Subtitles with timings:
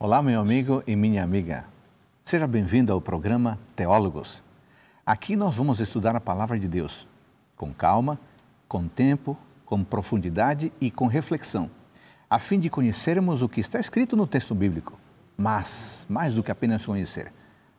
[0.00, 1.64] Olá, meu amigo e minha amiga.
[2.22, 4.44] Seja bem-vindo ao programa Teólogos.
[5.04, 7.08] Aqui nós vamos estudar a palavra de Deus
[7.56, 8.16] com calma,
[8.68, 11.68] com tempo, com profundidade e com reflexão,
[12.30, 14.96] a fim de conhecermos o que está escrito no texto bíblico,
[15.36, 17.32] mas mais do que apenas conhecer,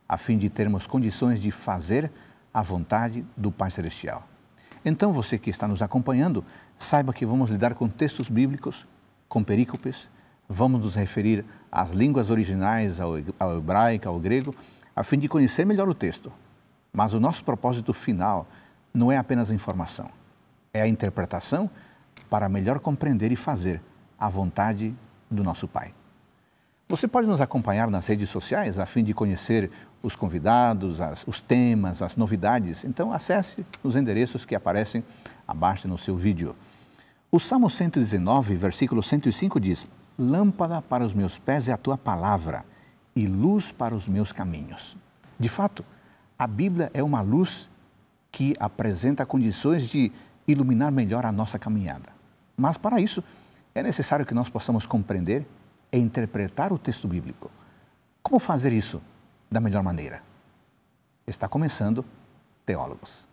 [0.05, 2.11] a fim de termos condições de fazer
[2.53, 4.27] a vontade do Pai Celestial.
[4.83, 6.43] Então, você que está nos acompanhando,
[6.77, 8.85] saiba que vamos lidar com textos bíblicos,
[9.29, 10.09] com perícopes,
[10.49, 13.17] vamos nos referir às línguas originais, ao,
[13.55, 14.53] hebraico, ao grego,
[14.95, 16.31] a fim de conhecer melhor o texto.
[16.91, 18.47] Mas o nosso propósito final
[18.91, 20.09] não é apenas a informação,
[20.73, 21.69] é a interpretação
[22.27, 23.79] para melhor compreender e fazer
[24.17, 24.95] a vontade
[25.29, 25.93] do nosso Pai.
[26.87, 29.69] Você pode nos acompanhar nas redes sociais a fim de conhecer
[30.01, 32.83] os convidados, as, os temas, as novidades.
[32.83, 35.03] Então, acesse os endereços que aparecem
[35.47, 36.55] abaixo no seu vídeo.
[37.31, 39.87] O Salmo 119, versículo 105 diz:
[40.19, 42.65] Lâmpada para os meus pés é a tua palavra
[43.15, 44.97] e luz para os meus caminhos.
[45.39, 45.85] De fato,
[46.37, 47.69] a Bíblia é uma luz
[48.29, 50.11] que apresenta condições de
[50.45, 52.09] iluminar melhor a nossa caminhada.
[52.57, 53.23] Mas para isso,
[53.73, 55.47] é necessário que nós possamos compreender
[55.89, 57.49] e interpretar o texto bíblico.
[58.21, 59.01] Como fazer isso
[59.49, 60.21] da melhor maneira?
[61.25, 62.03] Está começando
[62.65, 63.28] Teólogos.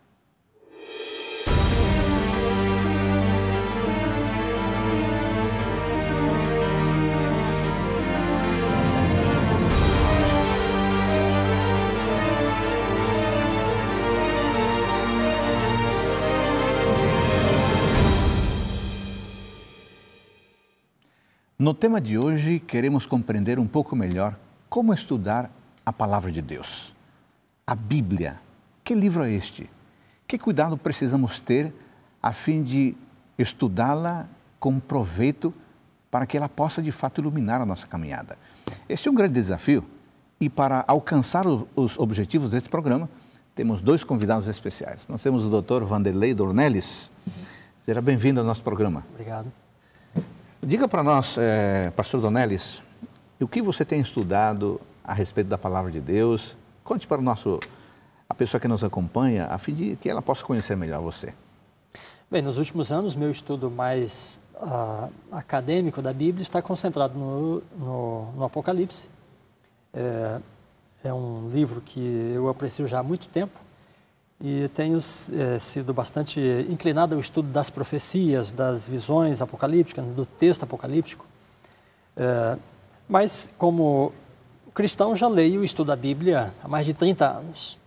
[21.58, 25.50] No tema de hoje, queremos compreender um pouco melhor como estudar
[25.86, 26.94] a palavra de Deus.
[27.66, 28.38] A Bíblia.
[28.84, 29.70] Que livro é este?
[30.28, 31.72] Que cuidado precisamos ter
[32.22, 32.94] a fim de
[33.38, 34.28] estudá-la
[34.60, 35.54] com proveito
[36.10, 38.36] para que ela possa de fato iluminar a nossa caminhada?
[38.86, 39.82] Este é um grande desafio
[40.38, 43.08] e para alcançar os objetivos deste programa,
[43.54, 45.08] temos dois convidados especiais.
[45.08, 45.84] Nós temos o Dr.
[45.84, 47.10] Vanderlei Dornelles.
[47.86, 49.06] Seja bem-vindo ao nosso programa.
[49.14, 49.50] Obrigado.
[50.62, 52.82] Diga para nós, é, pastor Donelis,
[53.38, 56.56] o que você tem estudado a respeito da palavra de Deus?
[56.82, 57.60] Conte para o nosso,
[58.28, 61.34] a pessoa que nos acompanha, a fim de que ela possa conhecer melhor você.
[62.30, 68.32] Bem, nos últimos anos, meu estudo mais uh, acadêmico da Bíblia está concentrado no, no,
[68.32, 69.10] no Apocalipse.
[69.92, 70.40] É,
[71.04, 73.65] é um livro que eu aprecio já há muito tempo
[74.40, 80.62] e tenho é, sido bastante inclinado ao estudo das profecias, das visões apocalípticas, do texto
[80.62, 81.26] apocalíptico.
[82.16, 82.56] É,
[83.08, 84.12] mas, como
[84.74, 87.78] cristão, já leio e estudo a Bíblia há mais de 30 anos.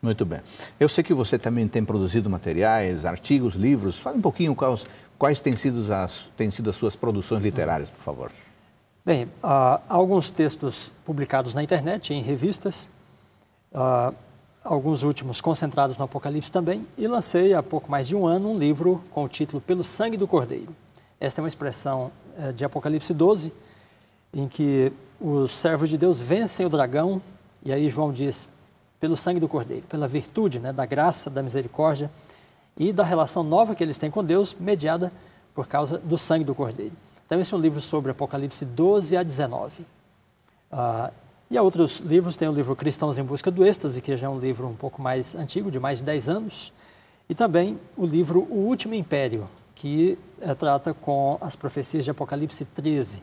[0.00, 0.40] Muito bem.
[0.80, 3.98] Eu sei que você também tem produzido materiais, artigos, livros.
[3.98, 4.84] Fale um pouquinho quais,
[5.18, 8.32] quais têm, sido as, têm sido as suas produções literárias, por favor.
[9.04, 12.90] Bem, há alguns textos publicados na internet, em revistas.
[13.72, 14.14] Uh,
[14.64, 18.58] alguns últimos concentrados no Apocalipse também, e lancei há pouco mais de um ano um
[18.58, 20.74] livro com o título Pelo Sangue do Cordeiro.
[21.20, 23.52] Esta é uma expressão é, de Apocalipse 12,
[24.32, 27.20] em que os servos de Deus vencem o dragão,
[27.64, 28.48] e aí João diz,
[28.98, 32.10] pelo sangue do Cordeiro, pela virtude né, da graça, da misericórdia
[32.76, 35.12] e da relação nova que eles têm com Deus, mediada
[35.54, 36.92] por causa do sangue do Cordeiro.
[37.26, 39.86] Então, esse é um livro sobre Apocalipse 12 a 19.
[40.70, 41.10] Ah,
[41.52, 44.30] e há outros livros, tem o livro Cristãos em Busca do Êxtase, que já é
[44.30, 46.72] um livro um pouco mais antigo, de mais de 10 anos,
[47.28, 52.64] e também o livro O Último Império, que é, trata com as profecias de Apocalipse
[52.64, 53.22] 13.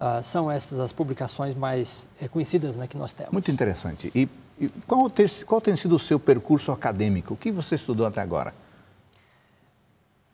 [0.00, 3.30] Ah, são estas as publicações mais é, conhecidas né, que nós temos.
[3.30, 4.10] Muito interessante.
[4.14, 4.26] E,
[4.58, 7.34] e qual, ter, qual tem sido o seu percurso acadêmico?
[7.34, 8.54] O que você estudou até agora?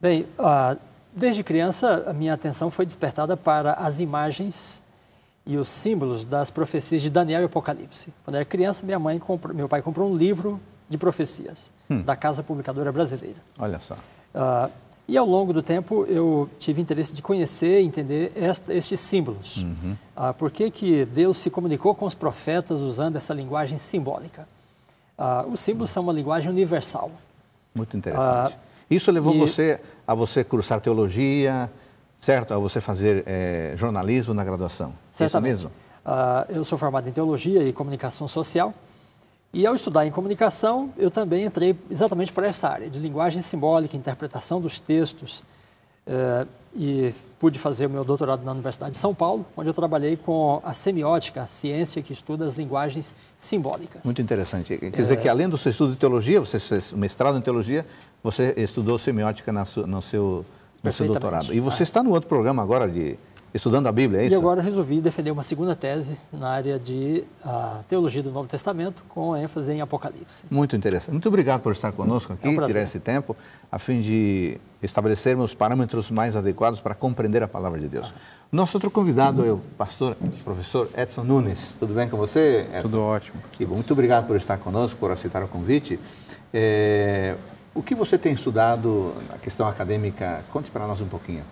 [0.00, 0.76] Bem, ah,
[1.12, 4.84] desde criança a minha atenção foi despertada para as imagens
[5.48, 8.12] e os símbolos das profecias de Daniel e Apocalipse.
[8.22, 10.60] Quando era criança, minha mãe comprou, meu pai comprou um livro
[10.90, 12.02] de profecias hum.
[12.02, 13.38] da Casa Publicadora Brasileira.
[13.58, 13.94] Olha só.
[13.94, 14.70] Uh,
[15.08, 19.62] e ao longo do tempo eu tive interesse de conhecer e entender esta, estes símbolos.
[19.62, 19.96] Uhum.
[20.14, 24.46] Uh, por que, que Deus se comunicou com os profetas usando essa linguagem simbólica?
[25.18, 27.10] Uh, os símbolos são uma linguagem universal.
[27.74, 28.54] Muito interessante.
[28.90, 29.38] Isso levou e...
[29.38, 31.70] você a você cursar teologia,
[32.18, 32.52] certo?
[32.52, 34.92] A você fazer é, jornalismo na graduação.
[35.12, 35.54] Certamente.
[35.54, 35.88] Isso mesmo?
[36.04, 38.72] Uh, eu sou formado em teologia e comunicação social.
[39.52, 43.96] E ao estudar em comunicação, eu também entrei exatamente por essa área de linguagem simbólica,
[43.96, 45.42] interpretação dos textos.
[46.06, 50.16] Uh, e pude fazer o meu doutorado na Universidade de São Paulo, onde eu trabalhei
[50.16, 54.02] com a semiótica, a ciência que estuda as linguagens simbólicas.
[54.04, 54.76] Muito interessante.
[54.76, 55.16] Quer dizer é...
[55.16, 57.86] que além do seu estudo de teologia, você fez mestrado em teologia,
[58.22, 60.44] você estudou semiótica na no seu
[60.82, 61.52] no seu doutorado.
[61.52, 61.84] E você ah.
[61.84, 63.18] está no outro programa agora de,
[63.52, 64.34] estudando a Bíblia, é isso?
[64.34, 69.02] E agora resolvi defender uma segunda tese na área de uh, teologia do Novo Testamento,
[69.08, 70.44] com ênfase em Apocalipse.
[70.50, 71.12] Muito interessante.
[71.12, 73.36] Muito obrigado por estar conosco aqui, é um tirar esse tempo,
[73.70, 78.14] a fim de estabelecermos parâmetros mais adequados para compreender a palavra de Deus.
[78.50, 81.76] Nosso outro convidado é o pastor, professor Edson Nunes.
[81.78, 82.82] Tudo bem com você, Edson?
[82.82, 83.40] Tudo ótimo.
[83.52, 83.74] Que bom.
[83.74, 85.98] Muito obrigado por estar conosco, por aceitar o convite.
[86.52, 87.34] É...
[87.78, 90.42] O que você tem estudado na questão acadêmica?
[90.50, 91.44] Conte para nós um pouquinho.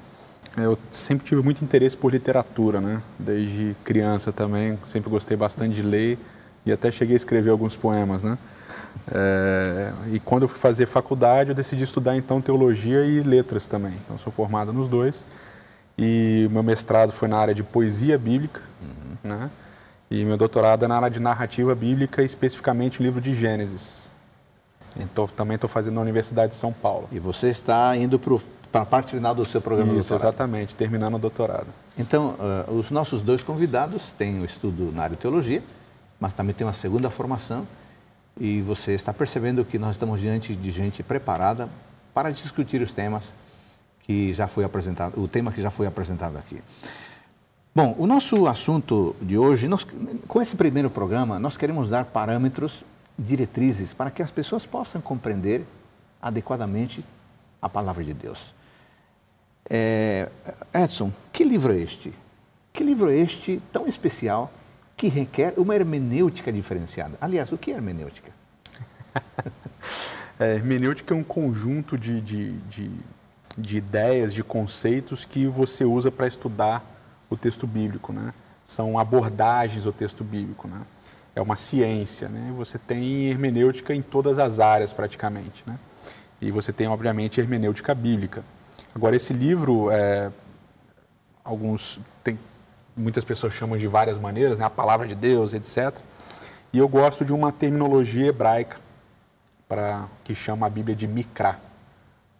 [0.56, 3.00] Eu sempre tive muito interesse por literatura, né?
[3.16, 6.18] Desde criança também, sempre gostei bastante de ler
[6.64, 8.36] e até cheguei a escrever alguns poemas, né?
[9.08, 13.92] É, e quando eu fui fazer faculdade, eu decidi estudar então teologia e letras também.
[14.04, 15.24] Então sou formado nos dois.
[15.96, 19.30] E meu mestrado foi na área de poesia bíblica, uhum.
[19.30, 19.48] né?
[20.10, 24.05] E meu doutorado é na área de narrativa bíblica, especificamente o livro de Gênesis.
[24.98, 27.08] Então também estou fazendo na Universidade de São Paulo.
[27.12, 30.34] E você está indo para a parte final do seu programa Isso, doutorado.
[30.34, 31.68] exatamente, terminando o doutorado.
[31.98, 32.36] Então,
[32.68, 35.62] uh, os nossos dois convidados têm o um estudo na área de teologia,
[36.20, 37.66] mas também tem uma segunda formação
[38.38, 41.68] e você está percebendo que nós estamos diante de gente preparada
[42.12, 43.32] para discutir os temas
[44.00, 46.60] que já foi apresentado, o tema que já foi apresentado aqui.
[47.74, 49.86] Bom, o nosso assunto de hoje, nós,
[50.26, 52.84] com esse primeiro programa, nós queremos dar parâmetros,
[53.18, 55.64] diretrizes para que as pessoas possam compreender
[56.20, 57.04] adequadamente
[57.60, 58.54] a palavra de Deus.
[59.68, 60.28] É,
[60.72, 62.12] Edson, que livro é este?
[62.72, 64.52] Que livro é este tão especial
[64.96, 67.16] que requer uma hermenêutica diferenciada?
[67.20, 68.30] Aliás, o que é hermenêutica?
[70.38, 72.90] é, hermenêutica é um conjunto de, de, de,
[73.56, 76.84] de ideias, de conceitos que você usa para estudar
[77.28, 78.32] o texto bíblico, né?
[78.64, 80.82] São abordagens ao texto bíblico, né?
[81.36, 82.52] É uma ciência, né?
[82.56, 85.78] Você tem hermenêutica em todas as áreas praticamente, né?
[86.40, 88.42] E você tem, obviamente, hermenêutica bíblica.
[88.94, 90.32] Agora, esse livro, é,
[91.44, 92.38] alguns, tem,
[92.96, 94.64] muitas pessoas chamam de várias maneiras, né?
[94.64, 95.94] a palavra de Deus, etc.
[96.72, 98.78] E eu gosto de uma terminologia hebraica
[99.68, 101.60] para que chama a Bíblia de mikra,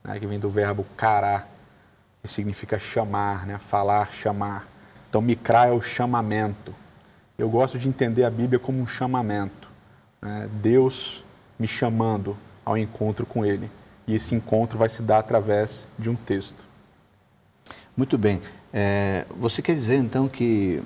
[0.02, 0.18] né?
[0.18, 1.46] que vem do verbo kará,
[2.22, 3.58] que significa chamar, né?
[3.58, 4.66] falar, chamar.
[5.08, 6.74] Então, mikra é o chamamento.
[7.38, 9.68] Eu gosto de entender a Bíblia como um chamamento.
[10.20, 10.48] Né?
[10.54, 11.24] Deus
[11.58, 13.70] me chamando ao encontro com Ele.
[14.06, 16.64] E esse encontro vai se dar através de um texto.
[17.96, 18.40] Muito bem.
[18.72, 20.82] É, você quer dizer então que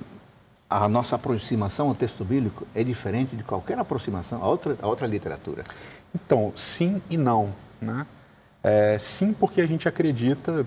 [0.69, 5.05] a nossa aproximação ao texto bíblico é diferente de qualquer aproximação a outra, a outra
[5.05, 5.63] literatura?
[6.15, 7.53] Então, sim e não.
[7.81, 8.05] Né?
[8.63, 10.65] É, sim, porque a gente acredita,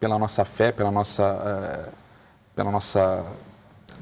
[0.00, 1.92] pela nossa fé, pela nossa, é,
[2.54, 3.26] pela nossa,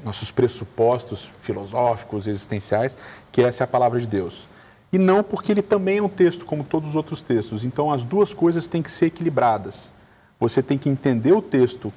[0.03, 2.97] nossos pressupostos filosóficos, existenciais,
[3.31, 4.47] que essa é a palavra de Deus
[4.95, 7.65] e não porque ele também é um texto como todos os outros textos.
[7.65, 9.91] Então as duas coisas têm que ser equilibradas.
[10.39, 11.91] Você tem que entender o texto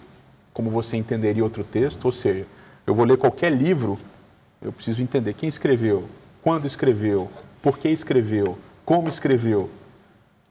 [0.52, 2.44] como você entenderia outro texto, ou seja,
[2.84, 3.96] eu vou ler qualquer livro,
[4.60, 6.08] eu preciso entender quem escreveu,
[6.42, 7.30] quando escreveu,
[7.62, 9.70] por que escreveu, como escreveu.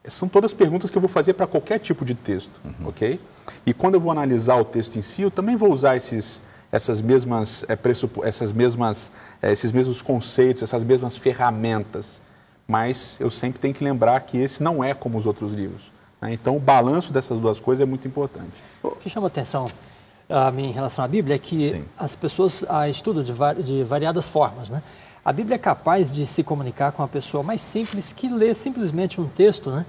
[0.06, 2.88] São todas perguntas que eu vou fazer para qualquer tipo de texto, uhum.
[2.88, 3.20] ok?
[3.66, 7.00] E quando eu vou analisar o texto em si, eu também vou usar esses, essas
[7.00, 7.78] mesmas, é,
[8.24, 9.10] essas mesmas,
[9.40, 12.20] é, esses mesmos conceitos, essas mesmas ferramentas
[12.68, 15.90] mas eu sempre tenho que lembrar que esse não é como os outros livros.
[16.20, 16.34] Né?
[16.34, 18.52] Então, o balanço dessas duas coisas é muito importante.
[18.82, 19.70] O que chama atenção
[20.28, 21.84] a mim em relação à Bíblia é que Sim.
[21.96, 23.32] as pessoas a estudam de,
[23.62, 24.68] de variadas formas.
[24.68, 24.82] Né?
[25.24, 29.18] A Bíblia é capaz de se comunicar com a pessoa mais simples que lê simplesmente
[29.18, 29.86] um texto né?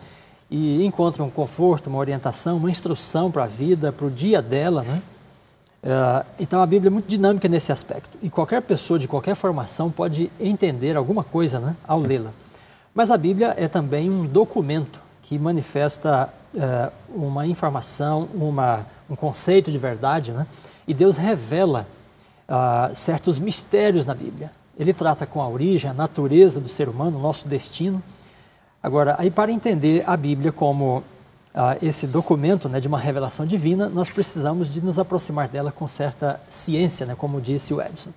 [0.49, 4.83] e encontra um conforto, uma orientação, uma instrução para a vida, para o dia dela.
[4.83, 5.01] Né?
[5.81, 9.89] Uh, então a Bíblia é muito dinâmica nesse aspecto e qualquer pessoa de qualquer formação
[9.89, 12.31] pode entender alguma coisa né, ao lê-la.
[12.93, 19.71] Mas a Bíblia é também um documento que manifesta é, uma informação, uma, um conceito
[19.71, 20.47] de verdade, né?
[20.87, 21.87] e Deus revela
[22.49, 24.51] uh, certos mistérios na Bíblia.
[24.77, 28.01] Ele trata com a origem, a natureza do ser humano, o nosso destino.
[28.81, 31.03] Agora, aí para entender a Bíblia como
[31.81, 36.39] esse documento né, de uma revelação divina, nós precisamos de nos aproximar dela com certa
[36.49, 38.11] ciência, né, como disse o Edson.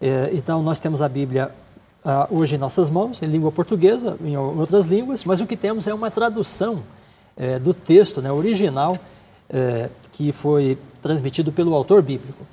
[0.00, 1.50] É, então, nós temos a Bíblia
[2.30, 5.94] hoje em nossas mãos, em língua portuguesa, em outras línguas, mas o que temos é
[5.94, 6.82] uma tradução
[7.36, 8.96] é, do texto né, original
[9.50, 12.44] é, que foi transmitido pelo autor bíblico.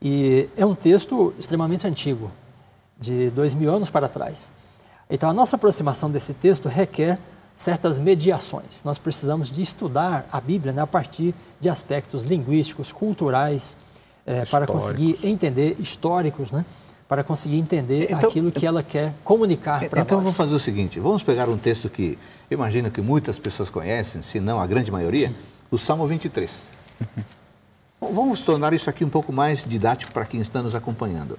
[0.00, 2.30] E é um texto extremamente antigo,
[2.98, 4.52] de dois mil anos para trás.
[5.10, 7.18] Então, a nossa aproximação desse texto requer
[7.58, 8.82] certas mediações.
[8.84, 13.76] Nós precisamos de estudar a Bíblia né, a partir de aspectos linguísticos, culturais,
[14.24, 16.64] é, para conseguir entender históricos, né?
[17.08, 20.06] para conseguir entender então, aquilo que ela quer comunicar para então, nós.
[20.06, 22.16] Então vamos fazer o seguinte, vamos pegar um texto que
[22.48, 25.34] eu imagino que muitas pessoas conhecem, se não a grande maioria,
[25.70, 26.62] o Salmo 23.
[28.00, 31.36] Vamos tornar isso aqui um pouco mais didático para quem está nos acompanhando.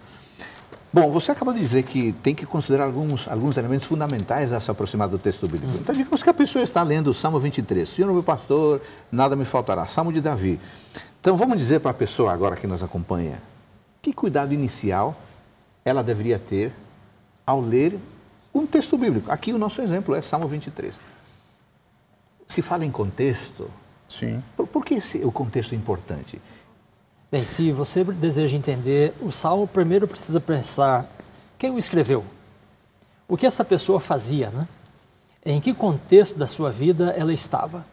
[0.91, 4.71] Bom, você acabou de dizer que tem que considerar alguns, alguns elementos fundamentais a se
[4.71, 5.77] aproximar do texto bíblico.
[5.77, 7.87] Então, digamos que a pessoa está lendo o Salmo 23.
[7.87, 8.81] Senhor, meu pastor,
[9.11, 9.85] nada me faltará.
[9.85, 10.59] Salmo de Davi.
[11.21, 13.39] Então, vamos dizer para a pessoa agora que nos acompanha,
[14.01, 15.15] que cuidado inicial
[15.85, 16.73] ela deveria ter
[17.45, 17.99] ao ler
[18.53, 19.31] um texto bíblico.
[19.31, 20.99] Aqui o nosso exemplo é Salmo 23.
[22.47, 23.69] Se fala em contexto,
[24.07, 24.43] Sim.
[24.57, 26.41] por, por que esse, o contexto é importante?
[27.31, 31.07] Bem, se você deseja entender o salmo, primeiro precisa pensar
[31.59, 32.25] quem o escreveu,
[33.27, 34.67] o que essa pessoa fazia, né?
[35.45, 37.85] em que contexto da sua vida ela estava.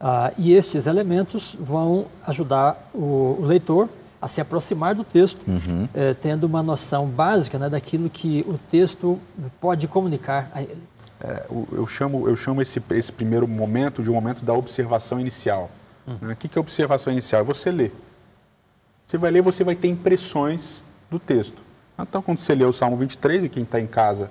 [0.00, 3.88] Ah, e estes elementos vão ajudar o, o, leitor
[4.20, 5.88] a se aproximar do texto, uhum.
[5.94, 9.20] eh, tendo uma noção básica né, daquilo que o texto
[9.60, 10.82] pode comunicar a ele.
[11.20, 15.70] É, eu chamo, eu chamo esse, esse primeiro momento de um momento da observação inicial.
[16.06, 16.16] Uhum.
[16.22, 16.32] Né?
[16.32, 17.42] O que é observação inicial?
[17.42, 17.94] É você ler.
[19.06, 21.62] Você vai ler, você vai ter impressões do texto.
[21.96, 24.28] Então, quando você lê o Salmo 23, e quem está em casa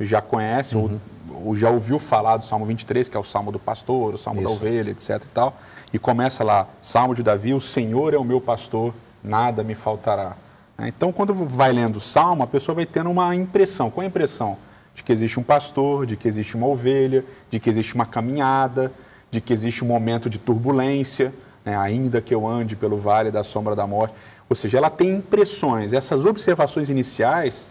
[0.00, 0.98] já conhece uhum.
[1.30, 4.18] ou, ou, já ouviu falar do Salmo 23, que é o Salmo do pastor, o
[4.18, 4.50] Salmo Isso.
[4.50, 5.56] da ovelha, etc e tal,
[5.92, 8.92] e começa lá, Salmo de Davi, o Senhor é o meu pastor,
[9.22, 10.36] nada me faltará.
[10.80, 13.90] Então, quando vai lendo o Salmo, a pessoa vai tendo uma impressão.
[13.90, 14.58] Qual é a impressão?
[14.92, 18.92] De que existe um pastor, de que existe uma ovelha, de que existe uma caminhada,
[19.30, 21.32] de que existe um momento de turbulência
[21.66, 21.76] né?
[21.76, 24.14] ainda que eu ande pelo vale da sombra da morte.
[24.48, 25.92] Ou seja, ela tem impressões.
[25.92, 27.66] Essas observações iniciais,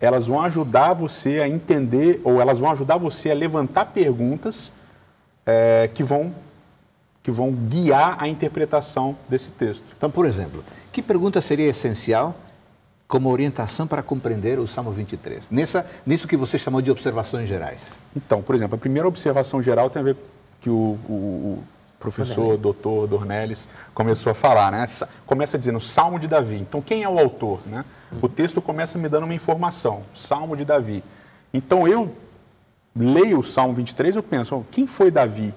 [0.00, 4.72] elas vão ajudar você a entender, ou elas vão ajudar você a levantar perguntas
[5.44, 6.34] é, que, vão,
[7.22, 9.84] que vão guiar a interpretação desse texto.
[9.96, 12.34] Então, por exemplo, que pergunta seria essencial
[13.06, 15.50] como orientação para compreender o Salmo 23?
[15.50, 17.98] Nessa, nisso que você chamou de observações gerais.
[18.16, 20.16] Então, por exemplo, a primeira observação geral tem a ver
[20.62, 21.62] que o, o,
[22.04, 24.84] professor, doutor Dornelles, começou a falar, né?
[25.24, 26.56] Começa dizendo Salmo de Davi.
[26.56, 27.84] Então, quem é o autor, né?
[28.20, 31.02] O texto começa me dando uma informação, Salmo de Davi.
[31.52, 32.14] Então, eu
[32.94, 35.54] leio o Salmo 23 eu penso, quem foi Davi?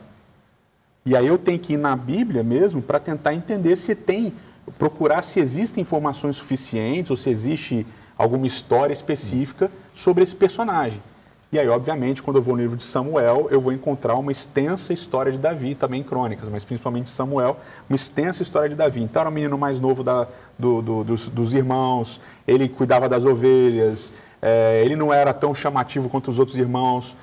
[1.05, 4.33] E aí eu tenho que ir na Bíblia mesmo para tentar entender se tem,
[4.79, 7.85] procurar se existem informações suficientes ou se existe
[8.17, 11.01] alguma história específica sobre esse personagem.
[11.49, 14.91] E aí, obviamente, quando eu vou no livro de Samuel, eu vou encontrar uma extensa
[14.91, 17.57] história de Davi, também crônicas, mas principalmente Samuel,
[17.89, 19.01] uma extensa história de Davi.
[19.01, 20.27] Então, era o menino mais novo da,
[20.59, 24.11] do, do, dos, dos, irmãos, ele cuidava das ovelhas,
[24.41, 27.15] é, ele não era tão chamativo quanto os outros irmãos,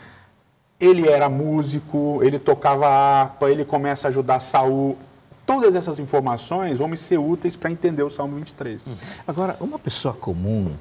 [0.80, 4.96] ele era músico, ele tocava harpa, ele começa a ajudar Saul.
[5.44, 8.86] Todas essas informações vão me ser úteis para entender o Salmo 23.
[9.28, 10.72] Agora, uma pessoa comum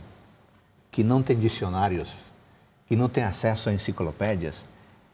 [0.90, 2.33] que não tem dicionários
[2.88, 4.66] que não tem acesso a enciclopédias,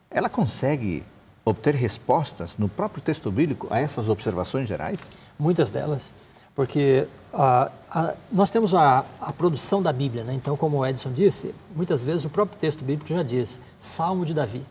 [0.10, 1.04] ela consegue
[1.46, 5.12] obter respostas no próprio texto bíblico a essas observações gerais?
[5.38, 6.14] Muitas delas,
[6.56, 10.34] porque uh, a, nós temos a, a, produção da Bíblia, né?
[10.34, 14.34] então, como o Edson disse, muitas vezes o próprio texto bíblico já diz Salmo de
[14.34, 14.64] Davi.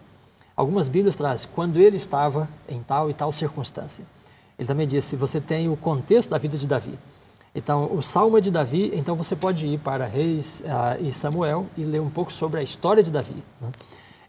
[0.54, 4.04] Algumas Bíblias trazem quando ele estava em tal e tal circunstância.
[4.58, 6.98] Ele também diz se você tem o contexto da vida de Davi.
[7.58, 11.66] Então, o Salmo é de Davi, então você pode ir para Reis uh, e Samuel
[11.76, 13.34] e ler um pouco sobre a história de Davi.
[13.60, 13.72] Né?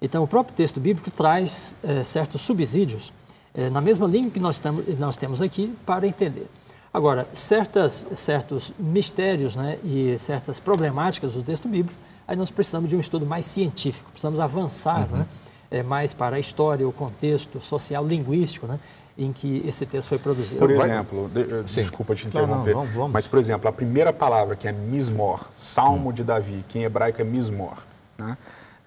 [0.01, 3.13] Então, o próprio texto bíblico traz uh, certos subsídios
[3.53, 6.47] uh, na mesma língua que nós, tamo, nós temos aqui para entender.
[6.91, 12.95] Agora, certas, certos mistérios né, e certas problemáticas do texto bíblico, aí nós precisamos de
[12.95, 15.23] um estudo mais científico, precisamos avançar uhum.
[15.69, 18.79] né, mais para a história, o contexto social, linguístico, né,
[19.19, 20.59] em que esse texto foi produzido.
[20.59, 23.11] Por exemplo, de, desculpa te interromper, não, não, vamos, vamos.
[23.11, 26.13] mas, por exemplo, a primeira palavra que é mismor, Salmo hum.
[26.13, 27.83] de Davi, que em hebraico é mismor,
[28.17, 28.37] né?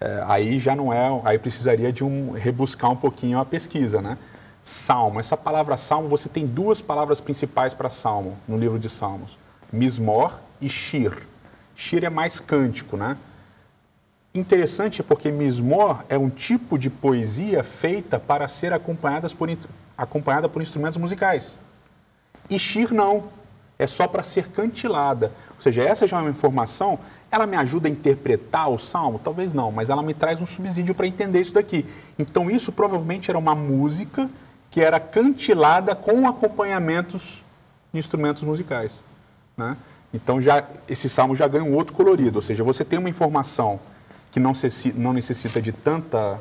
[0.01, 4.19] É, aí já não é, aí precisaria de um rebuscar um pouquinho a pesquisa, né?
[4.62, 9.39] Salmo, essa palavra salmo, você tem duas palavras principais para salmo no livro de Salmos,
[9.73, 11.27] mismor e shir.
[11.77, 13.17] Shir é mais cântico, né?
[14.35, 19.49] Interessante porque mismor é um tipo de poesia feita para ser acompanhadas por,
[19.96, 21.56] acompanhada por instrumentos musicais.
[22.49, 23.25] E shir não,
[23.78, 25.32] é só para ser cantilada.
[25.56, 26.99] Ou seja, essa já é uma informação,
[27.30, 29.18] ela me ajuda a interpretar o salmo?
[29.18, 31.87] Talvez não, mas ela me traz um subsídio para entender isso daqui.
[32.18, 34.28] Então isso provavelmente era uma música
[34.70, 37.42] que era cantilada com acompanhamentos
[37.92, 39.02] de instrumentos musicais.
[39.56, 39.76] Né?
[40.12, 43.80] Então já esse salmo já ganha um outro colorido, ou seja, você tem uma informação
[44.30, 44.52] que não,
[44.94, 46.40] não necessita de tanta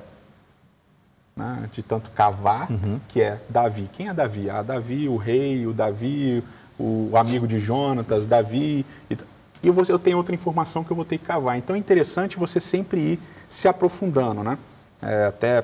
[1.42, 3.00] né, de tanto cavar, uhum.
[3.08, 3.90] que é Davi.
[3.92, 4.50] Quem é Davi?
[4.50, 6.44] Ah, Davi, o rei, o Davi,
[6.80, 8.86] o amigo de Jonatas, Davi.
[9.10, 9.18] E,
[9.64, 11.58] e eu, vou, eu tenho outra informação que eu vou ter que cavar.
[11.58, 13.20] Então é interessante você sempre ir
[13.50, 14.44] se aprofundando.
[14.44, 14.58] Né?
[15.02, 15.64] É, até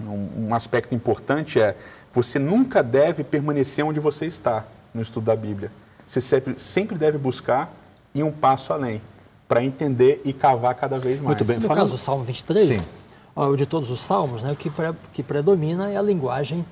[0.00, 1.76] um, um aspecto importante é
[2.12, 4.64] você nunca deve permanecer onde você está.
[4.94, 5.70] no estudo da Bíblia.
[6.06, 7.70] Você sempre, sempre deve buscar
[8.14, 9.02] ir um passo além,
[9.46, 11.36] para entender e cavar cada vez mais.
[11.36, 11.56] Muito bem.
[11.56, 11.78] No Falando...
[11.78, 13.05] caso do Salmo 23, ó,
[13.44, 16.64] o de todos os salmos, né, o que, pre, que predomina é a linguagem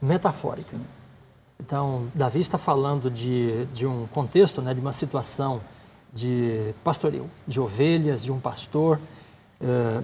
[0.00, 0.76] metafórica.
[0.76, 0.84] Sim.
[1.64, 5.60] Então, Davi está falando de, de um contexto, né, de uma situação
[6.12, 9.00] de pastoril, de ovelhas, de um pastor.
[9.60, 10.02] É,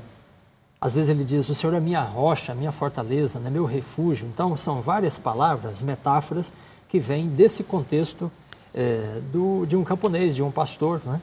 [0.81, 4.29] às vezes ele diz: O Senhor é minha rocha, minha fortaleza, né, meu refúgio.
[4.33, 6.53] Então, são várias palavras, metáforas,
[6.89, 8.31] que vêm desse contexto
[8.73, 11.03] é, do, de um camponês, de um pastor.
[11.05, 11.21] Né?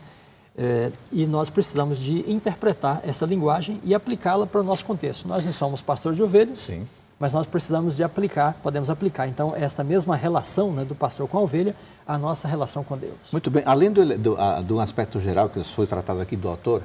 [0.57, 5.27] É, e nós precisamos de interpretar essa linguagem e aplicá-la para o nosso contexto.
[5.27, 6.88] Nós não somos pastor de ovelhas, Sim.
[7.19, 11.38] mas nós precisamos de aplicar, podemos aplicar, então, esta mesma relação né, do pastor com
[11.38, 11.75] a ovelha,
[12.07, 13.17] a nossa relação com Deus.
[13.33, 13.63] Muito bem.
[13.65, 16.83] Além do, do, a, do aspecto geral que foi tratado aqui do autor,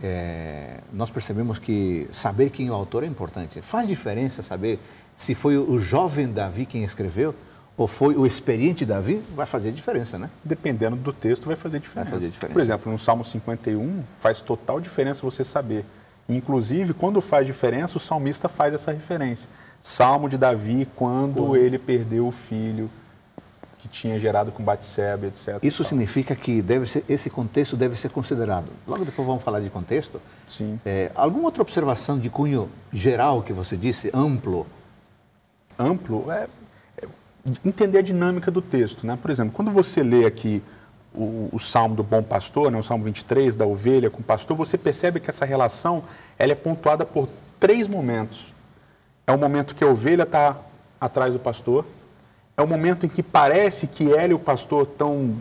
[0.00, 3.60] é, nós percebemos que saber quem é o autor é importante.
[3.60, 4.78] Faz diferença saber
[5.16, 7.34] se foi o jovem Davi quem escreveu
[7.80, 10.28] ou foi o experiente Davi, vai fazer diferença, né?
[10.44, 12.10] Dependendo do texto, vai fazer diferença.
[12.10, 12.52] Vai fazer diferença.
[12.52, 15.86] Por exemplo, no Salmo 51, faz total diferença você saber.
[16.28, 19.48] Inclusive, quando faz diferença, o salmista faz essa referência.
[19.80, 22.90] Salmo de Davi, quando ele perdeu o filho
[23.78, 25.58] que tinha gerado com Batseba, etc.
[25.62, 28.66] Isso significa que deve ser, esse contexto deve ser considerado.
[28.86, 30.20] Logo depois vamos falar de contexto.
[30.46, 30.78] Sim.
[30.84, 34.66] É, alguma outra observação de cunho geral que você disse, amplo?
[35.78, 36.30] Amplo?
[36.30, 36.46] É,
[37.64, 39.06] entender a dinâmica do texto.
[39.06, 39.18] Né?
[39.20, 40.62] Por exemplo, quando você lê aqui
[41.14, 44.56] o, o, Salmo do Bom Pastor, né, o Salmo 23, da ovelha com o pastor,
[44.56, 46.02] você percebe que essa relação
[46.38, 47.28] ela é pontuada por
[47.58, 48.54] três momentos.
[49.26, 50.56] É o momento que a ovelha está
[51.00, 51.84] atrás do pastor,
[52.56, 55.36] é o momento em que parece que ela e o pastor estão,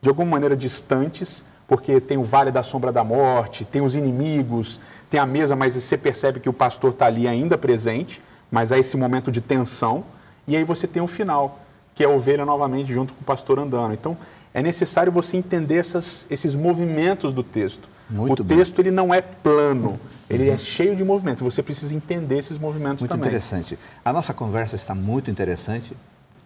[0.00, 4.80] de alguma maneira, distantes, porque tem o vale da sombra da morte, tem os inimigos,
[5.08, 8.20] tem a mesa, mas você percebe que o pastor está ali ainda presente,
[8.50, 10.04] mas há esse momento de tensão.
[10.50, 11.60] E aí você tem o final,
[11.94, 13.94] que é a ovelha novamente junto com o pastor andando.
[13.94, 14.18] Então,
[14.52, 17.88] é necessário você entender essas, esses movimentos do texto.
[18.10, 18.58] Muito o bem.
[18.58, 20.54] texto ele não é plano, ele uhum.
[20.54, 21.44] é cheio de movimento.
[21.44, 23.30] Você precisa entender esses movimentos muito também.
[23.30, 23.78] Muito interessante.
[24.04, 25.96] A nossa conversa está muito interessante,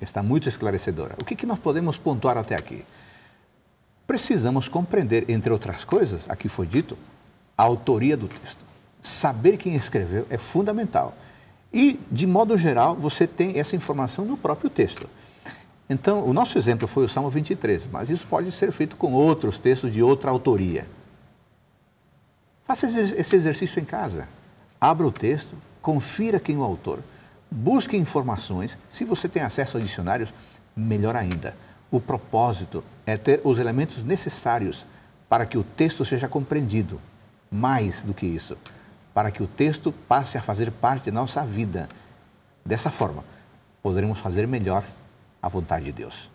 [0.02, 1.14] está muito esclarecedora.
[1.18, 2.84] O que, que nós podemos pontuar até aqui?
[4.06, 6.94] Precisamos compreender, entre outras coisas, aqui foi dito,
[7.56, 8.58] a autoria do texto.
[9.02, 11.14] Saber quem escreveu é fundamental.
[11.74, 15.10] E, de modo geral, você tem essa informação no próprio texto.
[15.90, 19.58] Então, o nosso exemplo foi o Salmo 23, mas isso pode ser feito com outros
[19.58, 20.86] textos de outra autoria.
[22.64, 24.28] Faça esse exercício em casa.
[24.80, 27.00] Abra o texto, confira quem é o autor,
[27.50, 28.78] busque informações.
[28.88, 30.32] Se você tem acesso a dicionários,
[30.76, 31.56] melhor ainda.
[31.90, 34.86] O propósito é ter os elementos necessários
[35.28, 37.00] para que o texto seja compreendido.
[37.50, 38.56] Mais do que isso,
[39.14, 41.88] para que o texto passe a fazer parte da nossa vida.
[42.66, 43.24] Dessa forma,
[43.80, 44.82] poderemos fazer melhor
[45.40, 46.28] a vontade de Deus.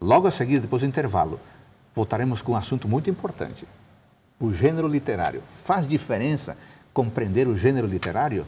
[0.00, 1.40] Logo a seguir, depois do intervalo,
[1.94, 3.66] voltaremos com um assunto muito importante.
[4.38, 5.42] O gênero literário.
[5.46, 6.56] Faz diferença
[6.92, 8.46] compreender o gênero literário?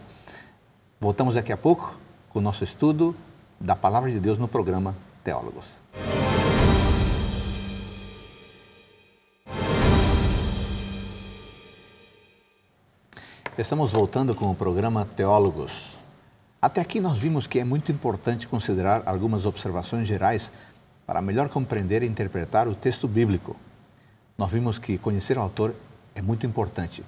[1.01, 1.99] Voltamos daqui a pouco
[2.29, 3.17] com o nosso estudo
[3.59, 5.81] da Palavra de Deus no programa Teólogos.
[13.61, 15.95] Estamos voltando com o programa Teólogos.
[16.63, 20.51] Até aqui nós vimos que é muito importante considerar algumas observações gerais
[21.07, 23.55] para melhor compreender e interpretar o texto bíblico.
[24.39, 25.75] Nós vimos que conhecer o autor
[26.15, 27.05] é muito importante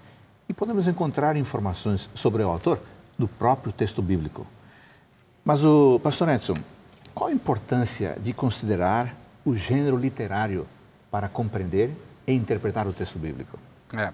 [0.46, 2.78] e podemos encontrar informações sobre o autor
[3.16, 4.46] no próprio texto bíblico.
[5.42, 6.58] Mas o pastor Edson,
[7.14, 10.66] qual a importância de considerar o gênero literário
[11.10, 11.90] para compreender
[12.26, 13.58] e interpretar o texto bíblico?
[13.96, 14.12] É.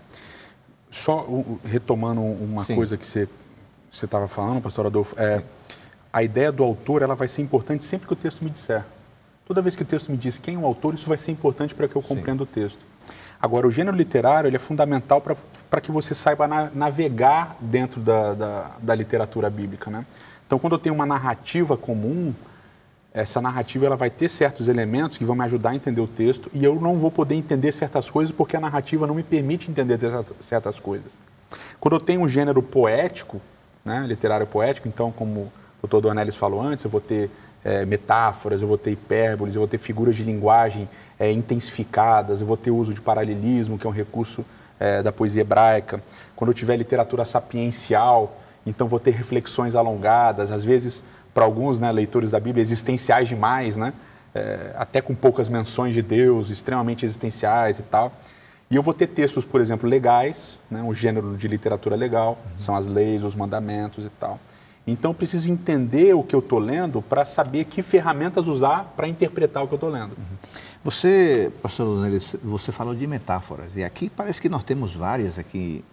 [0.91, 1.27] Só
[1.65, 2.75] retomando uma Sim.
[2.75, 3.29] coisa que você
[3.91, 5.43] estava falando, pastor Adolfo, é,
[6.13, 8.85] a ideia do autor ela vai ser importante sempre que o texto me disser.
[9.47, 11.75] Toda vez que o texto me diz quem é o autor, isso vai ser importante
[11.75, 12.45] para que eu compreenda Sim.
[12.45, 12.85] o texto.
[13.41, 18.35] Agora, o gênero literário ele é fundamental para que você saiba na, navegar dentro da,
[18.35, 19.91] da, da, literatura bíblica.
[19.91, 20.05] Né?
[20.45, 22.35] Então, quando eu tenho uma narrativa comum,
[23.19, 26.49] essa narrativa ela vai ter certos elementos que vão me ajudar a entender o texto
[26.55, 29.99] e eu não vou poder entender certas coisas porque a narrativa não me permite entender
[30.39, 31.13] certas coisas.
[31.81, 33.41] Quando eu tenho um gênero poético,
[33.85, 35.53] né, literário poético, então, como o
[35.83, 37.29] doutor Donelis falou antes, eu vou ter
[37.65, 42.47] é, metáforas, eu vou ter hipérboles, eu vou ter figuras de linguagem é, intensificadas, eu
[42.47, 44.45] vou ter uso de paralelismo, que é um recurso
[44.79, 46.01] é, da poesia hebraica.
[46.37, 51.03] Quando eu tiver literatura sapiencial, então vou ter reflexões alongadas, às vezes
[51.33, 53.93] para alguns né, leitores da Bíblia, existenciais demais, né?
[54.35, 58.13] É, até com poucas menções de Deus, extremamente existenciais e tal.
[58.71, 62.59] E eu vou ter textos, por exemplo, legais, né, o gênero de literatura legal, uhum.
[62.59, 64.39] são as leis, os mandamentos e tal.
[64.87, 69.07] Então, eu preciso entender o que eu estou lendo para saber que ferramentas usar para
[69.07, 70.17] interpretar o que eu estou lendo.
[70.83, 75.85] Você, pastor Nelis, você falou de metáforas, e aqui parece que nós temos várias aqui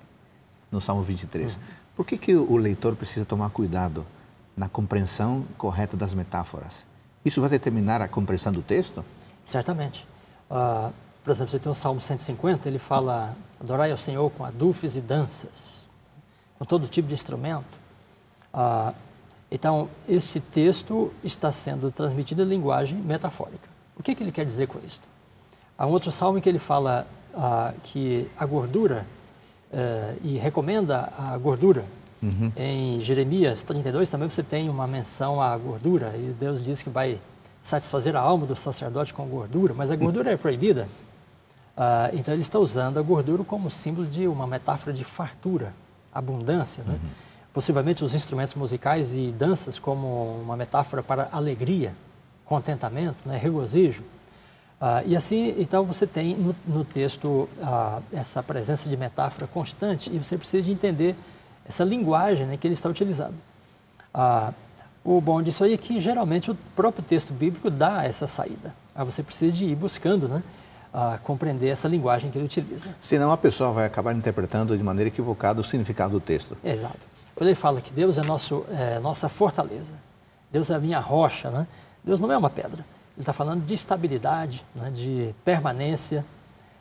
[0.72, 1.56] no Salmo 23.
[1.56, 1.62] Uhum.
[1.96, 4.06] Por que, que o leitor precisa tomar cuidado
[4.56, 6.86] na compreensão correta das metáforas?
[7.24, 9.04] Isso vai determinar a compreensão do texto?
[9.44, 10.08] Certamente.
[10.50, 14.96] Uh, por exemplo, você tem o Salmo 150, ele fala: Adorai ao Senhor com adufes
[14.96, 15.84] e danças,
[16.60, 17.80] com todo tipo de instrumento.
[18.54, 18.94] Ah,
[19.50, 23.68] então, esse texto está sendo transmitido em linguagem metafórica.
[23.98, 25.02] O que, que ele quer dizer com isso?
[25.78, 29.06] Há um outro salmo em que ele fala ah, que a gordura
[29.78, 31.84] eh, e recomenda a gordura.
[32.22, 32.52] Uhum.
[32.56, 37.20] Em Jeremias 32 também você tem uma menção à gordura e Deus diz que vai
[37.62, 40.88] satisfazer a alma do sacerdote com gordura, mas a gordura é proibida.
[41.76, 45.74] Ah, então ele está usando a gordura como símbolo de uma metáfora de fartura,
[46.14, 46.94] abundância, né?
[46.94, 47.26] Uhum
[47.56, 51.94] possivelmente os instrumentos musicais e danças como uma metáfora para alegria,
[52.44, 54.04] contentamento, né, regozijo.
[54.80, 60.14] Ah, e assim, então você tem no, no texto ah, essa presença de metáfora constante
[60.14, 61.16] e você precisa de entender
[61.68, 63.36] essa linguagem né, que ele está utilizando.
[64.14, 64.54] Ah,
[65.04, 68.74] o bom disso aí é que geralmente o próprio texto bíblico dá essa saída.
[68.96, 70.44] Ah, você precisa de ir buscando, né?
[71.24, 72.96] compreender essa linguagem que ele utiliza.
[73.02, 76.56] Senão a pessoa vai acabar interpretando de maneira equivocada o significado do texto.
[76.64, 77.00] Exato.
[77.36, 79.92] Quando ele fala que Deus é, nosso, é nossa fortaleza,
[80.50, 81.68] Deus é a minha rocha, né?
[82.02, 82.86] Deus não é uma pedra.
[83.16, 84.90] Ele está falando de estabilidade, né?
[84.90, 86.26] de permanência,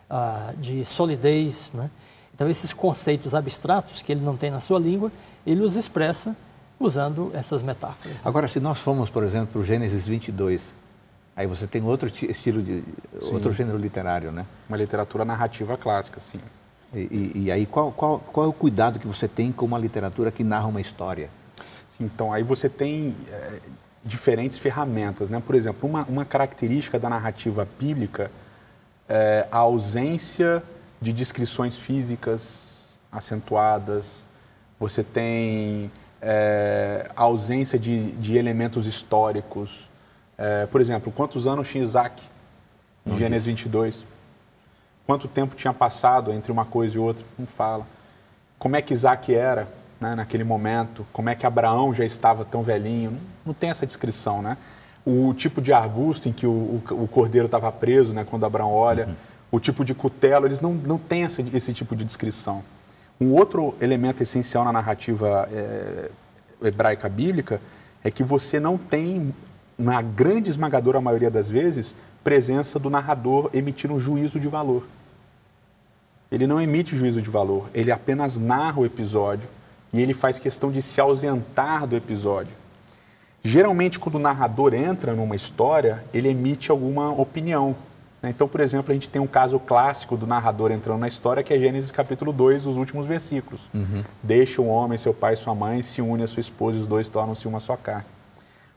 [0.08, 1.72] uh, de solidez.
[1.74, 1.90] Né?
[2.34, 5.10] Então, esses conceitos abstratos que ele não tem na sua língua,
[5.46, 6.36] ele os expressa
[6.78, 8.16] usando essas metáforas.
[8.16, 8.22] Né?
[8.24, 10.74] Agora, se nós formos, por exemplo, para o Gênesis 22,
[11.36, 12.82] aí você tem outro estilo de
[13.20, 13.32] sim.
[13.32, 14.44] outro gênero literário, né?
[14.68, 16.40] Uma literatura narrativa clássica, sim.
[16.92, 20.30] E, e, aí, qual, qual, qual é o cuidado que você tem com uma literatura
[20.30, 21.28] que narra uma história?
[21.88, 23.58] Sim, então, aí você tem é,
[24.04, 25.28] diferentes ferramentas.
[25.28, 25.42] Né?
[25.44, 28.30] Por exemplo, uma, uma característica da narrativa bíblica
[29.08, 30.62] é a ausência
[31.00, 32.62] de descrições físicas
[33.10, 34.24] acentuadas,
[34.78, 39.88] você tem é, a ausência de, de elementos históricos.
[40.36, 42.22] É, por exemplo, quantos anos tinha Isaac?
[43.06, 44.06] Em Gênesis 22
[45.06, 47.86] quanto tempo tinha passado entre uma coisa e outra, não fala.
[48.58, 49.68] Como é que Isaac era
[50.00, 53.86] né, naquele momento, como é que Abraão já estava tão velhinho, não, não tem essa
[53.86, 54.56] descrição, né?
[55.04, 56.50] O tipo de arbusto em que o,
[56.90, 59.14] o, o cordeiro estava preso, né, quando Abraão olha, uhum.
[59.54, 62.64] O tipo de cutelo, eles não, não têm esse, esse tipo de descrição.
[63.20, 66.10] Um outro elemento essencial na narrativa é,
[66.60, 67.60] hebraica bíblica
[68.02, 69.32] é que você não tem,
[69.78, 74.88] na grande esmagadora maioria das vezes, presença do narrador emitindo um juízo de valor.
[76.32, 79.48] Ele não emite juízo de valor, ele apenas narra o episódio
[79.92, 82.56] e ele faz questão de se ausentar do episódio.
[83.40, 87.76] Geralmente, quando o narrador entra numa história, ele emite alguma opinião.
[88.24, 88.30] Né?
[88.30, 91.52] Então, por exemplo, a gente tem um caso clássico do narrador entrando na história, que
[91.52, 93.60] é Gênesis capítulo 2, os últimos versículos.
[93.74, 94.02] Uhum.
[94.22, 96.88] Deixa o homem, seu pai e sua mãe, se une a sua esposa e os
[96.88, 98.06] dois tornam-se uma só carne.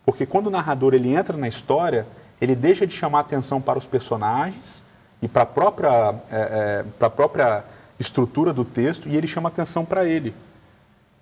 [0.05, 2.05] Porque quando o narrador ele entra na história,
[2.41, 4.83] ele deixa de chamar atenção para os personagens
[5.21, 7.63] e para a própria, é, é, a própria
[7.97, 10.36] estrutura do texto e ele chama atenção para ele.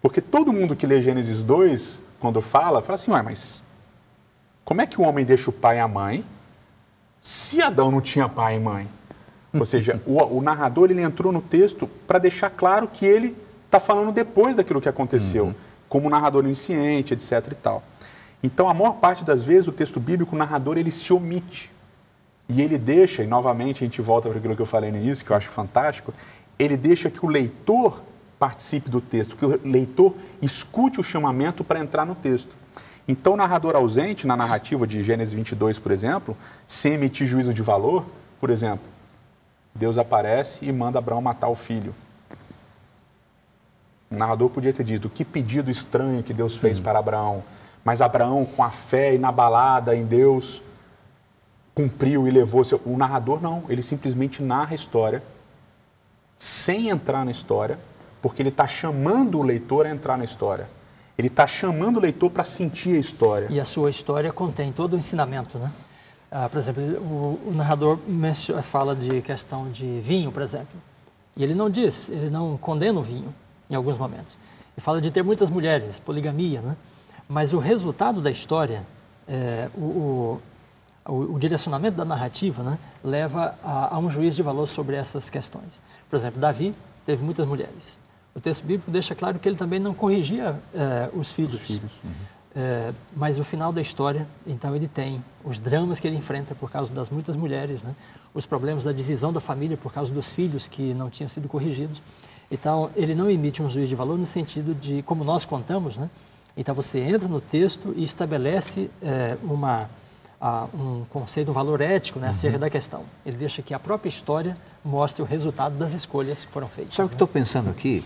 [0.01, 3.63] Porque todo mundo que lê Gênesis 2, quando fala, fala assim, mas
[4.63, 6.25] como é que o homem deixa o pai e a mãe
[7.25, 8.88] se Adão não tinha pai e mãe?
[9.51, 13.35] Ou seja, o, o narrador ele entrou no texto para deixar claro que ele
[13.65, 15.55] está falando depois daquilo que aconteceu, uhum.
[15.89, 17.51] como narrador onisciente, etc.
[17.51, 17.81] e tal.
[18.43, 21.71] Então, a maior parte das vezes, o texto bíblico, o narrador, ele se omite.
[22.47, 25.25] E ele deixa, e novamente a gente volta para aquilo que eu falei no início,
[25.25, 26.13] que eu acho fantástico,
[26.59, 28.03] ele deixa que o leitor
[28.38, 32.55] participe do texto, que o leitor escute o chamamento para entrar no texto.
[33.08, 36.36] Então, o narrador ausente, na narrativa de Gênesis 22, por exemplo,
[36.68, 38.06] sem emitir juízo de valor,
[38.39, 38.86] por exemplo,
[39.74, 41.94] Deus aparece e manda Abraão matar o filho.
[44.10, 46.84] O narrador podia ter dito: que pedido estranho que Deus fez hum.
[46.84, 47.44] para Abraão.
[47.84, 50.63] Mas Abraão, com a fé inabalada em Deus,
[51.76, 52.63] cumpriu e levou.
[52.63, 52.82] Seu...
[52.84, 55.22] O narrador não, ele simplesmente narra a história,
[56.36, 57.78] sem entrar na história,
[58.22, 60.68] porque ele está chamando o leitor a entrar na história.
[61.17, 63.47] Ele está chamando o leitor para sentir a história.
[63.49, 65.71] E a sua história contém todo o ensinamento, né?
[66.30, 67.99] Ah, por exemplo, o, o narrador
[68.62, 70.78] fala de questão de vinho, por exemplo.
[71.38, 73.34] E ele não diz, ele não condena o vinho
[73.69, 74.36] em alguns momentos.
[74.75, 76.75] Ele fala de ter muitas mulheres, poligamia, né?
[77.28, 78.82] Mas o resultado da história,
[79.28, 80.39] é, o,
[81.08, 85.30] o, o, direcionamento da narrativa, né, leva a, a, um juízo de valor sobre essas
[85.30, 85.82] questões.
[86.10, 86.75] Por exemplo, Davi
[87.06, 87.99] teve muitas mulheres.
[88.36, 91.54] O texto bíblico deixa claro que ele também não corrigia é, os filhos.
[91.54, 91.93] Os filhos.
[92.04, 92.12] Uhum.
[92.54, 96.69] É, mas o final da história, então ele tem os dramas que ele enfrenta por
[96.71, 97.93] causa das muitas mulheres, né?
[98.34, 102.02] os problemas da divisão da família por causa dos filhos que não tinham sido corrigidos.
[102.52, 106.10] Então ele não emite um juízo de valor no sentido de, como nós contamos, né?
[106.56, 109.89] então você entra no texto e estabelece é, uma,
[110.39, 112.62] a, um conceito, um valor ético né, acerca uhum.
[112.62, 113.04] da questão.
[113.26, 116.95] Ele deixa que a própria história mostre o resultado das escolhas que foram feitas.
[116.95, 117.10] Sabe o né?
[117.10, 118.04] que estou pensando aqui?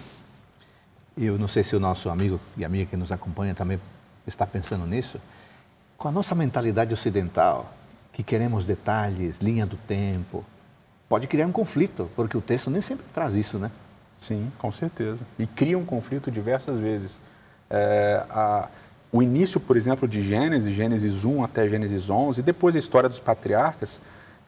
[1.22, 3.78] Eu não sei se o nosso amigo e amiga que nos acompanha também
[4.26, 5.20] está pensando nisso.
[5.98, 7.74] Com a nossa mentalidade ocidental,
[8.14, 10.46] que queremos detalhes, linha do tempo,
[11.10, 13.70] pode criar um conflito, porque o texto nem sempre traz isso, né?
[14.16, 15.22] Sim, com certeza.
[15.38, 17.20] E cria um conflito diversas vezes.
[17.70, 18.70] É, a,
[19.12, 23.10] o início, por exemplo, de Gênesis, Gênesis 1 até Gênesis 11, e depois a história
[23.10, 24.00] dos patriarcas,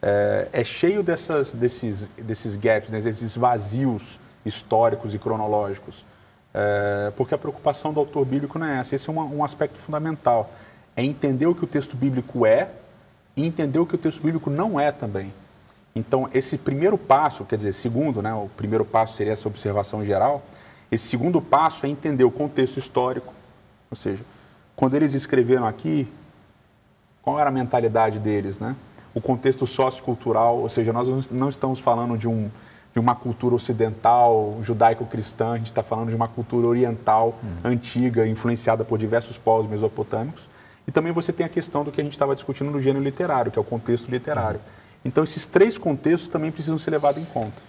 [0.02, 6.06] é, é cheio dessas, desses, desses gaps, né, desses vazios históricos e cronológicos.
[6.54, 8.96] É, porque a preocupação do autor bíblico não é essa.
[8.96, 10.52] Esse é um, um aspecto fundamental.
[10.96, 12.70] É entender o que o texto bíblico é
[13.36, 15.34] e entender o que o texto bíblico não é também.
[15.96, 20.42] Então, esse primeiro passo, quer dizer, segundo, né, o primeiro passo seria essa observação geral,
[20.90, 23.34] esse segundo passo é entender o contexto histórico,
[23.90, 24.24] ou seja,
[24.76, 26.08] quando eles escreveram aqui,
[27.22, 28.76] qual era a mentalidade deles, né?
[29.14, 32.50] O contexto sociocultural, ou seja, nós não estamos falando de, um,
[32.94, 37.48] de uma cultura ocidental, judaico-cristã, a gente está falando de uma cultura oriental, hum.
[37.64, 40.50] antiga, influenciada por diversos povos mesopotâmicos.
[40.86, 43.52] E também você tem a questão do que a gente estava discutindo no gênero literário,
[43.52, 44.60] que é o contexto literário.
[44.60, 44.82] Hum.
[45.06, 47.62] Então, esses três contextos também precisam ser levados em conta.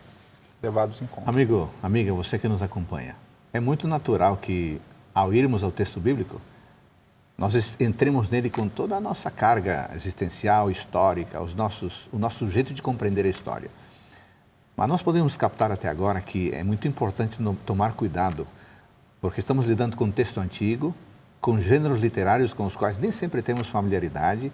[0.62, 1.30] Levados em conta.
[1.30, 3.16] Amigo, amiga, você que nos acompanha,
[3.52, 4.80] é muito natural que,
[5.14, 6.40] ao irmos ao texto bíblico,
[7.38, 12.74] nós entremos nele com toda a nossa carga existencial, histórica, os nossos, o nosso jeito
[12.74, 13.70] de compreender a história.
[14.76, 18.46] Mas nós podemos captar até agora que é muito importante tomar cuidado,
[19.20, 20.94] porque estamos lidando com texto antigo,
[21.40, 24.50] com gêneros literários com os quais nem sempre temos familiaridade.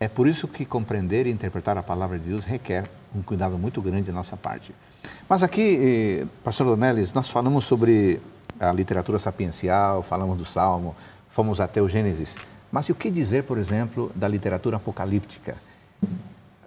[0.00, 2.84] É por isso que compreender e interpretar a palavra de Deus requer
[3.14, 4.74] um cuidado muito grande da nossa parte.
[5.28, 8.20] Mas aqui, eh, pastor Donelis, nós falamos sobre
[8.58, 10.94] a literatura sapiencial, falamos do Salmo,
[11.28, 12.36] fomos até o Gênesis.
[12.70, 15.56] Mas e o que dizer, por exemplo, da literatura apocalíptica?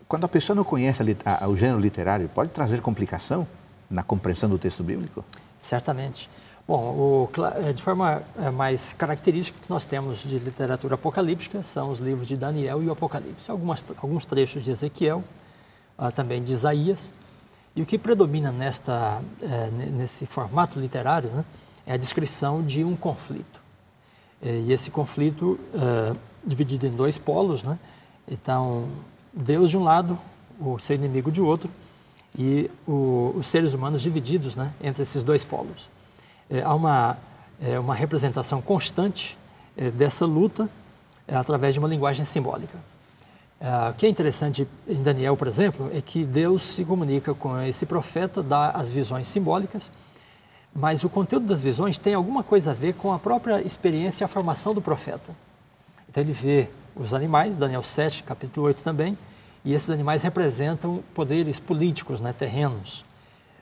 [0.07, 3.47] Quando a pessoa não conhece a, a, o gênero literário, pode trazer complicação
[3.89, 5.25] na compreensão do texto bíblico?
[5.57, 6.29] Certamente.
[6.67, 7.29] Bom, o,
[7.63, 12.27] é, de forma é, mais característica que nós temos de literatura apocalíptica são os livros
[12.27, 15.23] de Daniel e o Apocalipse, algumas, alguns trechos de Ezequiel,
[15.97, 17.13] uh, também de Isaías.
[17.75, 21.45] E o que predomina nesta, é, nesse formato literário né,
[21.85, 23.63] é a descrição de um conflito.
[24.41, 25.59] E esse conflito
[26.45, 27.79] dividido em dois polos, né?
[28.27, 28.89] Então,
[29.35, 30.17] Deus de um lado,
[30.59, 31.69] o seu inimigo de outro,
[32.37, 35.89] e o, os seres humanos divididos né, entre esses dois polos.
[36.49, 37.17] É, há uma,
[37.61, 39.37] é, uma representação constante
[39.75, 40.69] é, dessa luta
[41.27, 42.77] é, através de uma linguagem simbólica.
[43.59, 47.59] É, o que é interessante em Daniel, por exemplo, é que Deus se comunica com
[47.61, 49.91] esse profeta, dá as visões simbólicas,
[50.73, 54.25] mas o conteúdo das visões tem alguma coisa a ver com a própria experiência e
[54.25, 55.31] a formação do profeta.
[56.09, 59.17] Então ele vê os animais, Daniel 7, capítulo 8 também,
[59.63, 63.03] e esses animais representam poderes políticos, né, terrenos.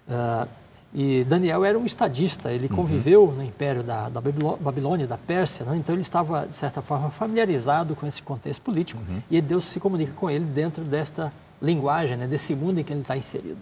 [0.08, 0.48] Uh,
[0.94, 2.76] e Daniel era um estadista, ele uhum.
[2.76, 5.76] conviveu no império da, da Babilônia, da Pérsia, né?
[5.76, 9.22] então ele estava, de certa forma, familiarizado com esse contexto político uhum.
[9.32, 12.28] e Deus se comunica com ele dentro desta linguagem, né?
[12.28, 13.58] desse mundo em que ele está inserido.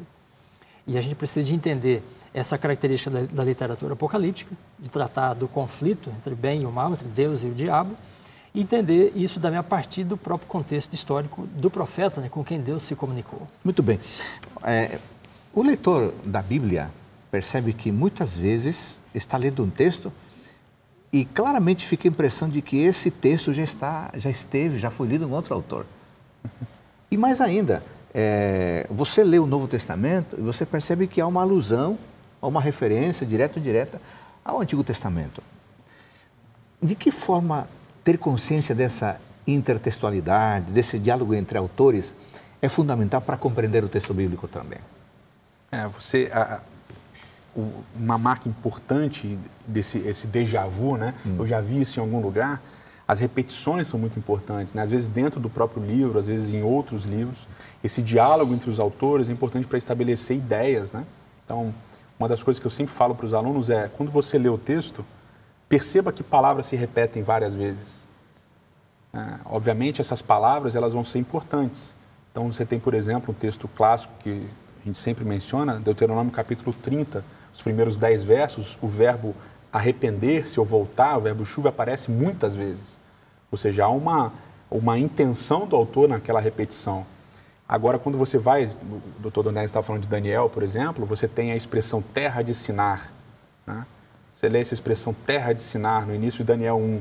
[0.85, 2.03] E a gente precisa de entender
[2.33, 6.91] essa característica da, da, literatura apocalíptica, de tratar do conflito entre bem e o mal,
[6.91, 7.95] entre Deus e o diabo,
[8.53, 12.83] entender isso também a partir do próprio contexto histórico do profeta, né, com quem Deus
[12.83, 13.47] se comunicou.
[13.63, 13.99] Muito bem.
[14.63, 14.99] É,
[15.53, 16.91] o leitor da Bíblia
[17.29, 20.11] percebe que muitas vezes está lendo um texto
[21.13, 25.07] e claramente fica a impressão de que esse texto já está, já esteve, já foi
[25.07, 25.85] lido em outro autor.
[27.09, 27.83] E mais ainda,
[28.13, 31.97] é, você lê o Novo Testamento e você percebe que há uma alusão
[32.47, 34.01] uma referência direta ou indireta
[34.43, 35.43] ao Antigo Testamento.
[36.81, 37.69] De que forma
[38.03, 42.15] ter consciência dessa intertextualidade, desse diálogo entre autores,
[42.61, 44.79] é fundamental para compreender o texto bíblico também?
[45.71, 46.61] É, você, a,
[47.95, 49.37] uma marca importante
[49.67, 51.13] desse esse déjà vu, né?
[51.25, 51.37] Hum.
[51.39, 52.61] Eu já vi isso em algum lugar.
[53.07, 54.83] As repetições são muito importantes, né?
[54.83, 57.39] às vezes dentro do próprio livro, às vezes em outros livros.
[57.83, 61.03] Esse diálogo entre os autores é importante para estabelecer ideias, né?
[61.43, 61.73] Então,
[62.17, 64.57] uma das coisas que eu sempre falo para os alunos é, quando você lê o
[64.57, 65.05] texto,
[65.71, 68.01] perceba que palavras se repetem várias vezes.
[69.13, 71.95] É, obviamente, essas palavras elas vão ser importantes.
[72.29, 74.49] Então, você tem, por exemplo, um texto clássico que
[74.81, 79.33] a gente sempre menciona, Deuteronômio capítulo 30, os primeiros dez versos, o verbo
[79.71, 82.99] arrepender-se ou voltar, o verbo chuva aparece muitas vezes.
[83.49, 84.33] Ou seja, há uma,
[84.69, 87.05] uma intenção do autor naquela repetição.
[87.65, 91.53] Agora, quando você vai, o doutor Donés estava falando de Daniel, por exemplo, você tem
[91.53, 93.09] a expressão terra de Sinar.
[93.65, 93.85] Né?
[94.41, 96.99] Você lê essa expressão terra de Sinar no início de Daniel 1.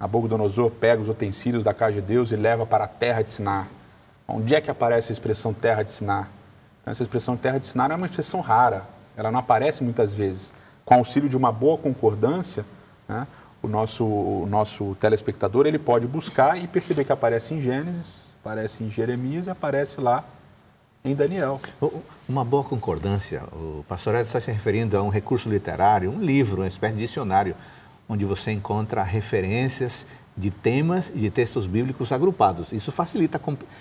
[0.00, 3.68] Nabucodonosor pega os utensílios da casa de Deus e leva para a terra de Sinar.
[4.26, 6.28] Onde é que aparece a expressão terra de Sinar?
[6.80, 8.82] Então, essa expressão terra de Sinar é uma expressão rara,
[9.16, 10.52] ela não aparece muitas vezes.
[10.84, 12.64] Com auxílio de uma boa concordância,
[13.06, 13.28] né,
[13.62, 18.82] o, nosso, o nosso telespectador ele pode buscar e perceber que aparece em Gênesis, aparece
[18.82, 20.24] em Jeremias e aparece lá
[21.04, 21.60] em Daniel.
[22.28, 26.62] Uma boa concordância, o pastor Edson está se referindo a um recurso literário, um livro,
[26.62, 27.54] uma espécie de dicionário,
[28.08, 32.72] onde você encontra referências de temas e de textos bíblicos agrupados.
[32.72, 33.38] Isso facilita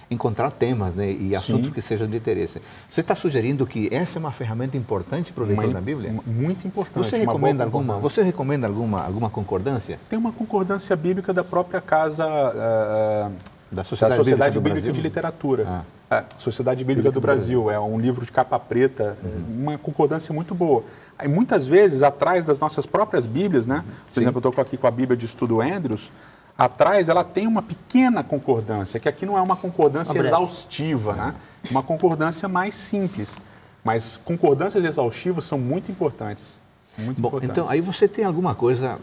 [0.10, 1.72] encontrar temas né, e assuntos Sim.
[1.72, 2.62] que sejam de interesse.
[2.90, 6.14] Você está sugerindo que essa é uma ferramenta importante para o leitor da Bíblia?
[6.26, 7.06] Muito importante.
[7.06, 8.00] Você recomenda alguma?
[8.00, 9.98] Você recomenda alguma alguma concordância?
[10.10, 13.32] Tem uma concordância bíblica da própria casa uh,
[13.72, 15.66] da Sociedade, da Sociedade Bíblica, Bíblica de Literatura.
[15.68, 16.01] Ah.
[16.12, 17.72] É, Sociedade Bíblica, do, Brasil.
[17.72, 19.62] É um livro de capa preta, uhum.
[19.62, 20.84] uma concordância muito boa.
[21.18, 23.86] Aí, muitas vezes, atrás das nossas próprias Bíblias, né?
[24.08, 24.22] Por Sim.
[24.22, 26.12] exemplo, eu estou aqui com a Bíblia de Estudo Andrews,
[26.58, 31.36] atrás ela tem uma pequena concordância, que aqui não é uma concordância exaustiva, né?
[31.70, 33.38] uma concordância mais simples.
[33.82, 36.60] Mas concordâncias exaustivas são muito importantes.
[36.98, 37.58] Muito Bom, importantes.
[37.58, 39.00] então aí você tem alguma coisa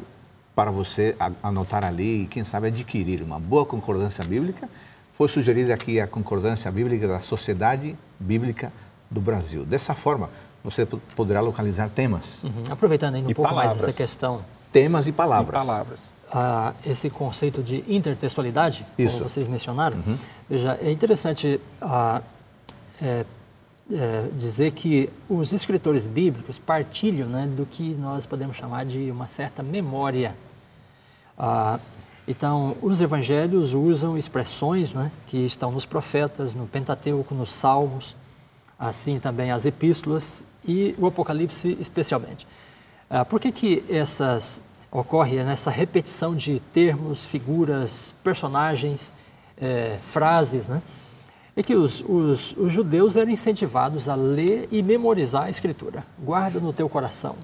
[0.54, 4.68] para você anotar ali e, quem sabe, adquirir uma boa concordância bíblica.
[5.18, 8.72] Foi sugerida aqui a concordância bíblica da Sociedade Bíblica
[9.10, 9.64] do Brasil.
[9.64, 10.30] Dessa forma,
[10.62, 12.44] você poderá localizar temas.
[12.44, 12.62] Uhum.
[12.70, 13.78] Aproveitando ainda um e pouco palavras.
[13.78, 14.44] mais essa questão.
[14.70, 15.60] Temas e palavras.
[15.60, 19.14] E palavras a esse conceito de intertextualidade, Isso.
[19.14, 20.16] como vocês mencionaram, uhum.
[20.48, 22.22] veja, é interessante a,
[23.02, 23.24] é,
[23.90, 29.26] é, dizer que os escritores bíblicos partilham né, do que nós podemos chamar de uma
[29.26, 30.36] certa memória.
[31.36, 31.80] Ah,
[32.28, 38.14] então, os evangelhos usam expressões né, que estão nos profetas, no Pentateuco, nos Salmos,
[38.78, 42.46] assim também as epístolas e o Apocalipse especialmente.
[43.08, 44.60] Ah, por que, que essas
[44.90, 49.12] ocorre nessa repetição de termos, figuras, personagens,
[49.56, 50.82] é, frases, né?
[51.56, 56.06] É que os, os, os, judeus eram incentivados a ler e memorizar a Escritura.
[56.18, 57.34] Guarda no teu coração.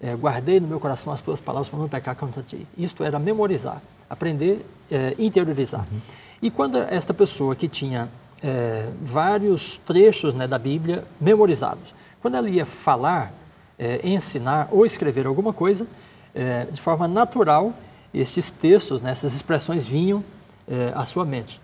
[0.00, 2.66] É, guardei no meu coração as tuas palavras para não pecar contra ti.
[2.76, 3.80] Isto era memorizar,
[4.10, 5.86] aprender, é, interiorizar.
[5.90, 6.00] Uhum.
[6.42, 8.10] E quando esta pessoa que tinha
[8.42, 13.32] é, vários trechos né, da Bíblia memorizados, quando ela ia falar,
[13.78, 15.86] é, ensinar ou escrever alguma coisa,
[16.34, 17.72] é, de forma natural,
[18.12, 20.22] estes textos, né, essas expressões vinham
[20.68, 21.60] é, à sua mente.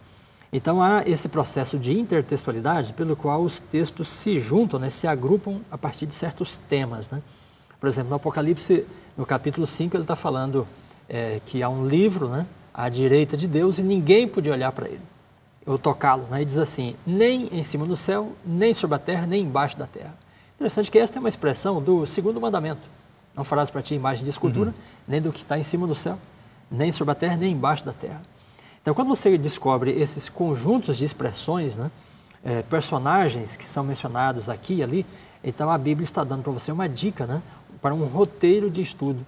[0.53, 5.61] Então há esse processo de intertextualidade pelo qual os textos se juntam, né, se agrupam
[5.71, 7.09] a partir de certos temas.
[7.11, 7.23] Né?
[7.83, 10.69] Por exemplo, no Apocalipse, no capítulo 5, ele está falando
[11.09, 14.87] é, que há um livro né, à direita de Deus e ninguém podia olhar para
[14.87, 15.01] ele
[15.67, 16.29] ou tocá-lo.
[16.31, 16.43] Né?
[16.43, 19.89] E diz assim: nem em cima do céu, nem sobre a terra, nem embaixo da
[19.89, 20.15] terra.
[20.55, 22.89] Interessante que esta é uma expressão do segundo mandamento.
[23.35, 24.77] Não farás para ti imagem de escultura, uhum.
[25.09, 26.21] nem do que está em cima do céu,
[26.71, 28.23] nem sobre a terra, nem embaixo da terra.
[28.81, 31.91] Então, quando você descobre esses conjuntos de expressões, né,
[32.45, 35.05] é, personagens que são mencionados aqui e ali,
[35.43, 37.43] então a Bíblia está dando para você uma dica né,
[37.83, 39.27] para um roteiro de estudo.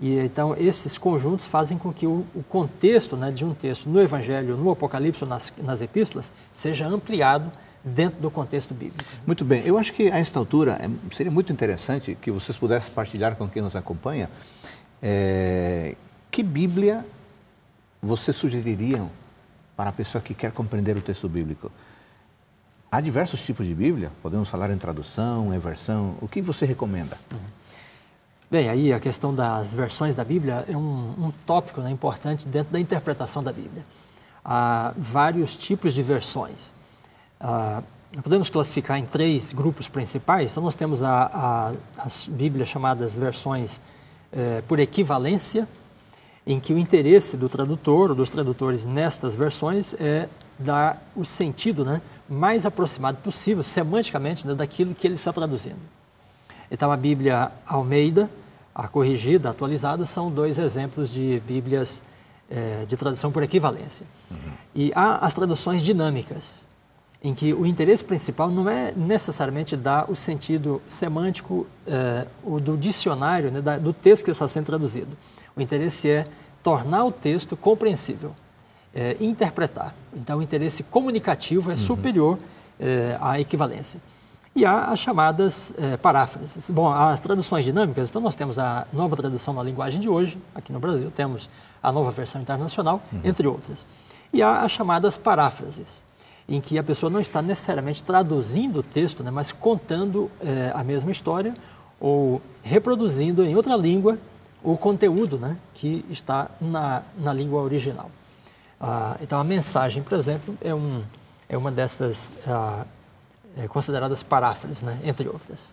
[0.00, 4.00] E então esses conjuntos fazem com que o, o contexto né, de um texto no
[4.00, 7.52] Evangelho, no Apocalipse ou nas, nas epístolas seja ampliado
[7.84, 9.08] dentro do contexto bíblico.
[9.24, 9.62] Muito bem.
[9.64, 13.48] Eu acho que a esta altura é, seria muito interessante que vocês pudessem partilhar com
[13.48, 14.28] quem nos acompanha
[15.00, 15.94] é,
[16.30, 17.04] que Bíblia
[18.00, 19.08] vocês sugeririam
[19.76, 21.70] para a pessoa que quer compreender o texto bíblico.
[22.90, 26.16] Há diversos tipos de Bíblia, podemos falar em tradução, em versão.
[26.20, 27.16] O que você recomenda?
[27.32, 27.61] Uhum.
[28.52, 32.70] Bem, aí a questão das versões da Bíblia é um, um tópico né, importante dentro
[32.70, 33.82] da interpretação da Bíblia.
[34.44, 36.70] Há vários tipos de versões.
[37.40, 37.82] Ah,
[38.22, 40.50] podemos classificar em três grupos principais.
[40.50, 41.72] Então, nós temos a, a,
[42.04, 43.80] as Bíblias chamadas versões
[44.30, 45.66] eh, por equivalência,
[46.46, 50.28] em que o interesse do tradutor ou dos tradutores nestas versões é
[50.58, 55.80] dar o sentido né, mais aproximado possível, semanticamente, né, daquilo que ele está traduzindo.
[56.70, 58.30] Então, a Bíblia Almeida,
[58.74, 62.02] a corrigida, a atualizada, são dois exemplos de Bíblias
[62.50, 64.06] eh, de tradução por equivalência.
[64.30, 64.52] Uhum.
[64.74, 66.66] E há as traduções dinâmicas,
[67.22, 72.26] em que o interesse principal não é necessariamente dar o sentido semântico eh,
[72.62, 75.16] do dicionário, né, da, do texto que está sendo traduzido.
[75.54, 76.26] O interesse é
[76.62, 78.34] tornar o texto compreensível,
[78.94, 79.94] eh, interpretar.
[80.14, 81.76] Então, o interesse comunicativo é uhum.
[81.76, 82.38] superior
[82.80, 84.00] eh, à equivalência.
[84.54, 86.68] E há as chamadas é, paráfrases.
[86.68, 90.72] Bom, as traduções dinâmicas, então nós temos a nova tradução na linguagem de hoje, aqui
[90.72, 91.48] no Brasil, temos
[91.82, 93.20] a nova versão internacional, uhum.
[93.24, 93.86] entre outras.
[94.32, 96.04] E há as chamadas paráfrases,
[96.46, 100.84] em que a pessoa não está necessariamente traduzindo o texto, né, mas contando é, a
[100.84, 101.54] mesma história
[101.98, 104.18] ou reproduzindo em outra língua
[104.62, 108.10] o conteúdo né, que está na, na língua original.
[108.80, 111.02] Ah, então, a mensagem, por exemplo, é, um,
[111.48, 112.32] é uma dessas.
[112.46, 112.84] Ah,
[113.56, 115.70] é, consideradas paráfrases, né, entre outras.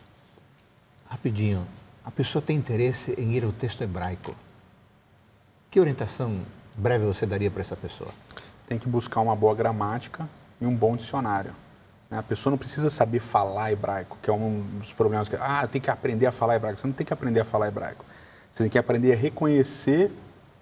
[1.09, 1.65] Rapidinho,
[2.03, 4.35] a pessoa tem interesse em ir ao texto hebraico.
[5.71, 6.41] Que orientação
[6.75, 8.09] breve você daria para essa pessoa?
[8.67, 10.27] Tem que buscar uma boa gramática
[10.59, 11.51] e um bom dicionário.
[12.09, 12.17] Né?
[12.17, 15.81] A pessoa não precisa saber falar hebraico, que é um dos problemas que ah, tem
[15.81, 16.79] que aprender a falar hebraico.
[16.79, 18.05] Você não tem que aprender a falar hebraico.
[18.51, 20.11] Você tem que aprender a reconhecer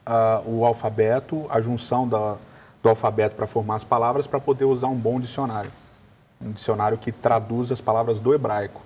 [0.05, 2.36] uh, o alfabeto, a junção da,
[2.84, 5.72] do alfabeto para formar as palavras, para poder usar um bom dicionário
[6.41, 8.81] um dicionário que traduz as palavras do hebraico.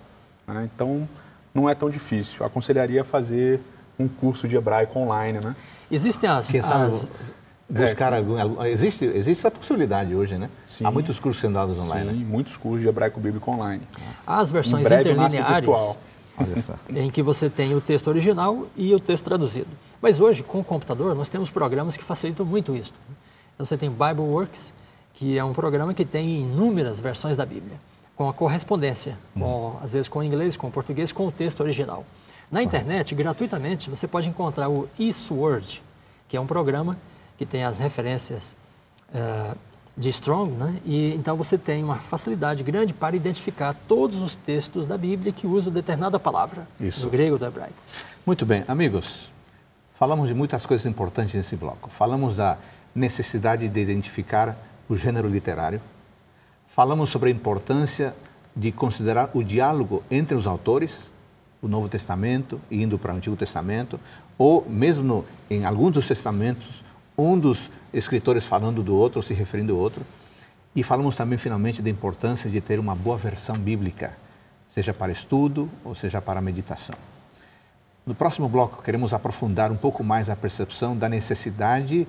[0.48, 0.70] Né?
[0.74, 1.08] Então,
[1.54, 2.46] não é tão difícil.
[2.46, 3.60] Aconselharia fazer
[4.00, 5.56] um curso de hebraico online, né?
[5.90, 6.54] Existem as...
[6.56, 7.08] as...
[7.70, 10.50] Buscar é, algum, existe, existe essa possibilidade hoje, né?
[10.66, 12.10] Sim, Há muitos cursos sendo dados online.
[12.10, 12.26] Sim, né?
[12.28, 13.82] muitos cursos de hebraico bíblico online.
[14.28, 15.98] As versões interlineares
[16.90, 19.70] em que você tem o texto original e o texto traduzido.
[20.02, 22.94] Mas hoje, com o computador, nós temos programas que facilitam muito isso.
[23.54, 24.74] Então, você tem Bibleworks,
[25.14, 27.78] que é um programa que tem inúmeras versões da Bíblia,
[28.16, 31.62] com a correspondência, com, às vezes com o inglês, com o português, com o texto
[31.62, 32.06] original.
[32.52, 35.82] Na internet, gratuitamente, você pode encontrar o eSword,
[36.28, 36.98] que é um programa
[37.38, 38.56] que tem as referências
[39.10, 39.58] uh,
[39.96, 40.80] de Strong, né?
[40.86, 45.46] e então você tem uma facilidade grande para identificar todos os textos da Bíblia que
[45.46, 47.04] usam determinada palavra, Isso.
[47.04, 47.76] do grego ou do hebraico.
[48.26, 49.32] Muito bem, amigos,
[49.98, 51.90] falamos de muitas coisas importantes nesse bloco.
[51.90, 52.58] Falamos da
[52.94, 54.58] necessidade de identificar
[54.92, 55.82] o gênero literário.
[56.68, 58.14] Falamos sobre a importância
[58.54, 61.10] de considerar o diálogo entre os autores,
[61.62, 63.98] o Novo Testamento indo para o Antigo Testamento,
[64.38, 66.84] ou mesmo em alguns dos testamentos,
[67.18, 70.04] um dos escritores falando do outro, ou se referindo ao outro.
[70.76, 74.18] E falamos também, finalmente, da importância de ter uma boa versão bíblica,
[74.68, 76.96] seja para estudo ou seja para meditação.
[78.06, 82.08] No próximo bloco, queremos aprofundar um pouco mais a percepção da necessidade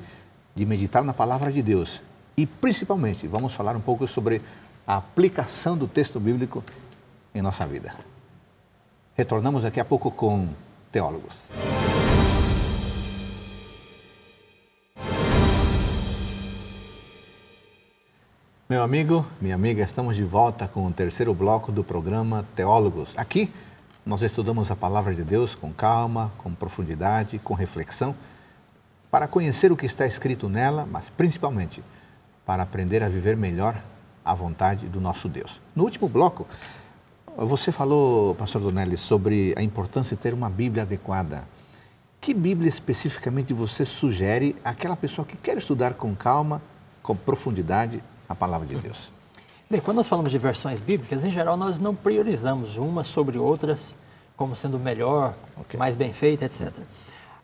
[0.54, 2.02] de meditar na palavra de Deus
[2.36, 4.42] e, principalmente, vamos falar um pouco sobre
[4.86, 6.62] a aplicação do texto bíblico
[7.34, 7.94] em nossa vida.
[9.14, 10.48] Retornamos daqui a pouco com
[10.90, 11.50] teólogos.
[18.68, 23.12] Meu amigo, minha amiga, estamos de volta com o terceiro bloco do programa Teólogos.
[23.18, 23.52] Aqui
[24.04, 28.14] nós estudamos a palavra de Deus com calma, com profundidade, com reflexão,
[29.10, 31.82] para conhecer o que está escrito nela, mas principalmente
[32.52, 33.82] para aprender a viver melhor
[34.22, 35.58] a vontade do nosso Deus.
[35.74, 36.46] No último bloco,
[37.34, 41.44] você falou, pastor Donelli, sobre a importância de ter uma Bíblia adequada.
[42.20, 46.60] Que Bíblia especificamente você sugere àquela pessoa que quer estudar com calma,
[47.02, 49.10] com profundidade, a palavra de Deus?
[49.70, 53.96] Bem, quando nós falamos de versões bíblicas, em geral nós não priorizamos umas sobre outras
[54.36, 55.78] como sendo melhor, okay.
[55.78, 56.70] mais bem feita, etc.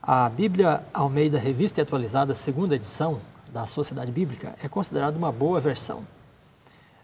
[0.02, 3.22] A Bíblia Almeida Revista e Atualizada, segunda edição,
[3.52, 6.06] da Sociedade Bíblica é considerado uma boa versão.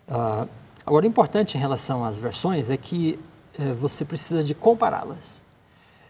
[0.08, 0.48] Uh,
[0.84, 3.18] agora, o importante em relação às versões é que
[3.58, 5.44] uh, você precisa de compará-las.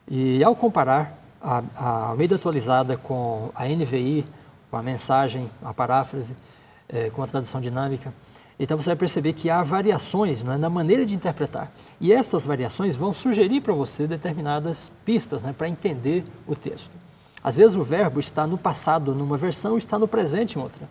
[0.09, 4.24] E ao comparar a, a Almeida atualizada com a NVI,
[4.70, 6.35] com a mensagem, a paráfrase,
[6.93, 8.12] uh, com a tradução dinâmica,
[8.59, 11.72] então você vai perceber que há variações né, na maneira de interpretar.
[12.01, 17.04] E estas variações vão sugerir para você determinadas pistas né, para entender o texto.
[17.45, 20.88] Às vezes o verbo está no passado numa versão está no presente em outra.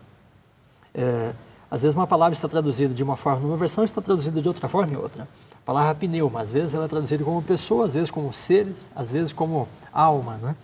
[0.94, 1.34] É,
[1.68, 4.68] às vezes uma palavra está traduzida de uma forma numa versão está traduzida de outra
[4.68, 5.26] forma em outra.
[5.52, 9.10] A palavra pneuma, às vezes ela é traduzida como pessoa, às vezes como seres, às
[9.10, 10.36] vezes como alma.
[10.36, 10.54] Né?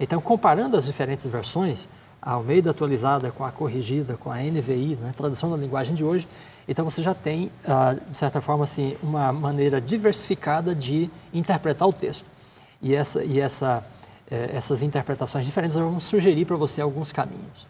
[0.00, 1.88] Então, comparando as diferentes versões,
[2.20, 6.26] a Almeida atualizada com a corrigida, com a NVI, né, tradução da linguagem de hoje,
[6.66, 11.92] então você já tem, ah, de certa forma, assim, uma maneira diversificada de interpretar o
[11.92, 12.24] texto.
[12.82, 13.84] E essa, e essa
[14.30, 17.68] essas interpretações diferentes vão sugerir para você alguns caminhos.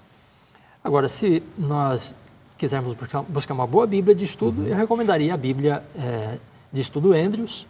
[0.82, 2.14] Agora, se nós
[2.56, 4.68] quisermos buscar, buscar uma boa Bíblia de estudo, uhum.
[4.68, 6.38] eu recomendaria a Bíblia é,
[6.72, 7.66] de estudo Andrews,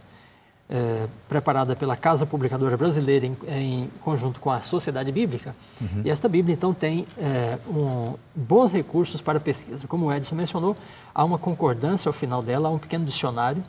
[0.68, 5.54] é, preparada pela Casa Publicadora Brasileira em, em, conjunto com a Sociedade Bíblica.
[5.80, 6.02] Uhum.
[6.04, 9.86] E esta Bíblia, então, tem é, um, bons recursos para pesquisa.
[9.86, 10.76] Como o Edson mencionou,
[11.14, 13.62] há uma concordância ao final dela, há um pequeno dicionário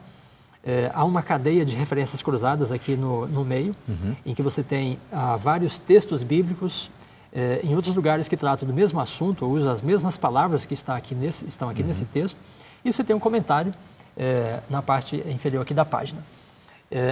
[0.67, 4.13] é, há uma cadeia de referências cruzadas aqui no, no meio, uhum.
[4.25, 6.91] em que você tem ah, vários textos bíblicos
[7.31, 10.73] é, em outros lugares que tratam do mesmo assunto, ou usam as mesmas palavras que
[10.73, 11.87] está aqui nesse, estão aqui uhum.
[11.87, 12.37] nesse texto,
[12.83, 13.73] e você tem um comentário
[14.17, 16.21] é, na parte inferior aqui da página.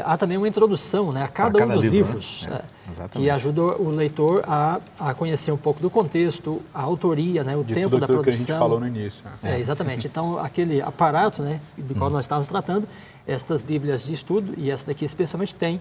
[0.06, 2.62] Há também uma introdução né, a cada, cada um dos livro, livros, né?
[2.98, 7.58] é, que ajuda o leitor a, a conhecer um pouco do contexto, a autoria, né,
[7.58, 8.24] o de tempo da produção.
[8.24, 9.22] que a gente falou no início.
[9.44, 9.56] Né?
[9.56, 10.08] É, exatamente.
[10.08, 12.14] Então, aquele aparato né, do qual hum.
[12.14, 12.88] nós estávamos tratando,
[13.28, 15.80] estas bíblias de estudo, e essa daqui especialmente tem,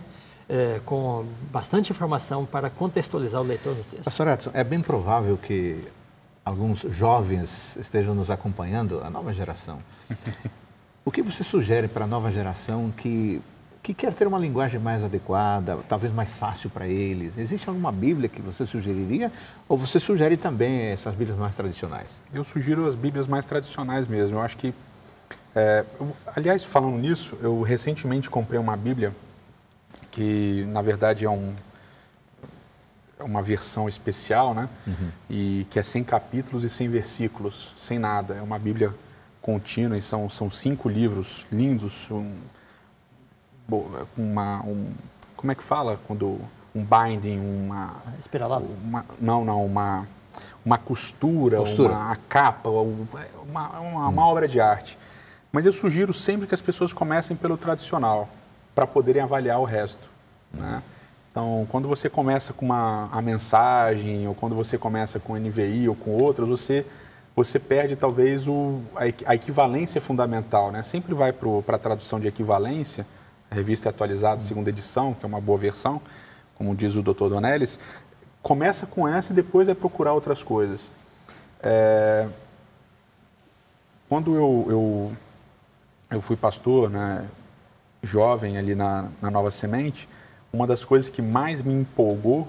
[0.49, 4.05] é, com bastante informação para contextualizar o leitor no texto.
[4.05, 5.80] Pastor Edson, é bem provável que
[6.45, 9.78] alguns jovens estejam nos acompanhando, a nova geração.
[11.05, 13.40] o que você sugere para a nova geração que
[13.84, 17.36] que quer ter uma linguagem mais adequada, talvez mais fácil para eles.
[17.36, 19.30] Existe alguma Bíblia que você sugeriria
[19.68, 22.09] ou você sugere também essas Bíblias mais tradicionais?
[22.32, 24.38] Eu sugiro as Bíblias mais tradicionais mesmo.
[24.38, 24.72] Eu acho que,
[25.55, 29.15] é, eu, aliás, falando nisso, eu recentemente comprei uma Bíblia
[30.11, 31.55] que, na verdade, é um,
[33.19, 34.69] é uma versão especial, né?
[34.87, 35.11] Uhum.
[35.31, 38.35] E que é sem capítulos e sem versículos, sem nada.
[38.35, 38.95] É uma Bíblia
[39.41, 42.33] contínua e são, são cinco livros lindos, um,
[44.17, 44.93] uma, um,
[45.37, 46.41] como é que fala quando
[46.75, 48.65] um binding, uma espiralada?
[48.83, 50.07] Uma, não, não, uma
[50.65, 51.93] uma costura, costura.
[51.93, 54.99] uma capa, uma, uma, uma obra de arte.
[55.55, 58.29] Mas eu sugiro sempre que as pessoas comecem pelo tradicional
[58.75, 60.11] para poderem avaliar o resto.
[60.53, 60.83] Né?
[61.31, 65.95] Então, quando você começa com uma a mensagem ou quando você começa com NVI ou
[65.95, 66.85] com outras, você
[67.37, 70.83] você perde talvez o, a, a equivalência fundamental, né?
[70.83, 73.07] Sempre vai para a tradução de equivalência
[73.51, 76.03] a revista é atualizada, segunda edição, que é uma boa versão,
[76.57, 77.29] como diz o Dr.
[77.29, 77.79] Donelis,
[78.43, 80.93] começa com essa e depois vai procurar outras coisas.
[81.63, 82.27] É...
[84.09, 85.13] Quando eu, eu,
[86.11, 87.29] eu fui pastor, né,
[88.03, 90.09] jovem ali na, na Nova Semente,
[90.53, 92.49] uma das coisas que mais me empolgou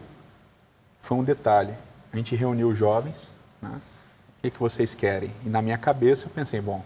[1.00, 1.74] foi um detalhe.
[2.14, 3.32] A gente reuniu os jovens,
[3.62, 3.80] né?
[4.38, 5.32] o que, que vocês querem?
[5.46, 6.84] E na minha cabeça eu pensei, bom,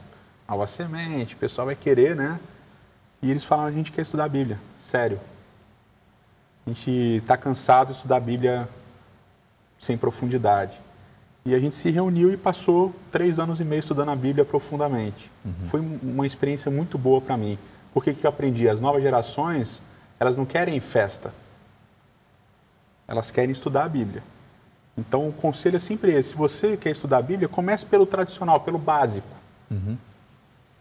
[0.47, 2.39] Nova Semente, o pessoal vai querer, né?
[3.21, 5.19] E eles falaram, a gente quer estudar a Bíblia, sério.
[6.65, 8.69] A gente está cansado de estudar a Bíblia
[9.79, 10.79] sem profundidade.
[11.45, 15.31] E a gente se reuniu e passou três anos e meio estudando a Bíblia profundamente.
[15.43, 15.67] Uhum.
[15.67, 17.57] Foi uma experiência muito boa para mim.
[17.93, 18.67] Porque que eu aprendi?
[18.69, 19.81] As novas gerações,
[20.19, 21.33] elas não querem festa.
[23.07, 24.21] Elas querem estudar a Bíblia.
[24.97, 26.29] Então, o conselho é sempre esse.
[26.29, 29.27] Se você quer estudar a Bíblia, comece pelo tradicional, pelo básico.
[29.71, 29.97] Uhum.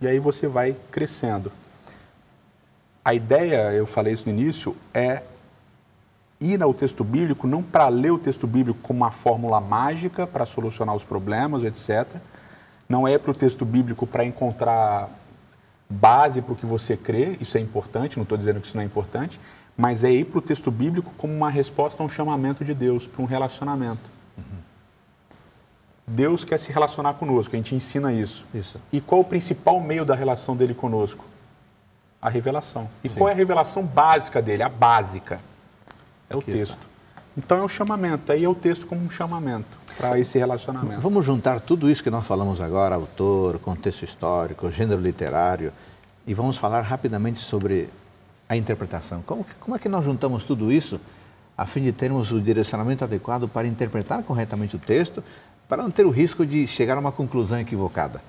[0.01, 1.53] E aí você vai crescendo.
[3.05, 5.23] A ideia, eu falei isso no início, é
[6.41, 10.47] ir ao texto bíblico não para ler o texto bíblico como uma fórmula mágica para
[10.47, 12.21] solucionar os problemas, etc.
[12.89, 15.09] Não é para o texto bíblico para encontrar
[15.91, 18.83] base para o que você crê, isso é importante, não estou dizendo que isso não
[18.83, 19.41] é importante,
[19.77, 23.07] mas é ir para o texto bíblico como uma resposta a um chamamento de Deus,
[23.07, 24.11] para um relacionamento.
[24.37, 24.45] Uhum.
[26.07, 28.45] Deus quer se relacionar conosco, a gente ensina isso.
[28.53, 28.79] isso.
[28.93, 31.25] E qual o principal meio da relação dele conosco?
[32.21, 32.89] a revelação.
[33.03, 33.17] E Sim.
[33.17, 34.63] qual é a revelação básica dele?
[34.63, 35.41] A básica.
[36.29, 36.73] É o Aqui texto.
[36.73, 36.89] Está.
[37.37, 41.01] Então é o chamamento, aí é o texto como um chamamento para esse relacionamento.
[41.01, 45.73] Vamos juntar tudo isso que nós falamos agora, autor, contexto histórico, gênero literário,
[46.27, 47.89] e vamos falar rapidamente sobre
[48.49, 49.23] a interpretação.
[49.23, 51.01] Como, como é que nós juntamos tudo isso
[51.57, 55.23] a fim de termos o direcionamento adequado para interpretar corretamente o texto,
[55.69, 58.23] para não ter o risco de chegar a uma conclusão equivocada?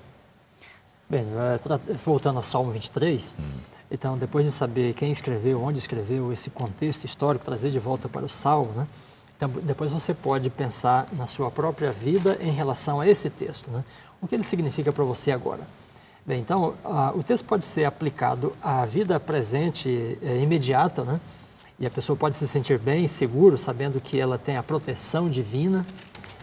[1.08, 3.42] Bem, é, voltando ao Salmo 23, hum.
[3.90, 8.24] Então, depois de saber quem escreveu, onde escreveu, esse contexto histórico, trazer de volta para
[8.24, 8.86] o Salmo, né?
[9.36, 13.70] Então, depois você pode pensar na sua própria vida em relação a esse texto.
[13.70, 13.82] Né?
[14.20, 15.66] O que ele significa para você agora?
[16.26, 21.18] Bem, então, a, o texto pode ser aplicado à vida presente é, imediata, né?
[21.78, 25.86] E a pessoa pode se sentir bem, seguro, sabendo que ela tem a proteção divina,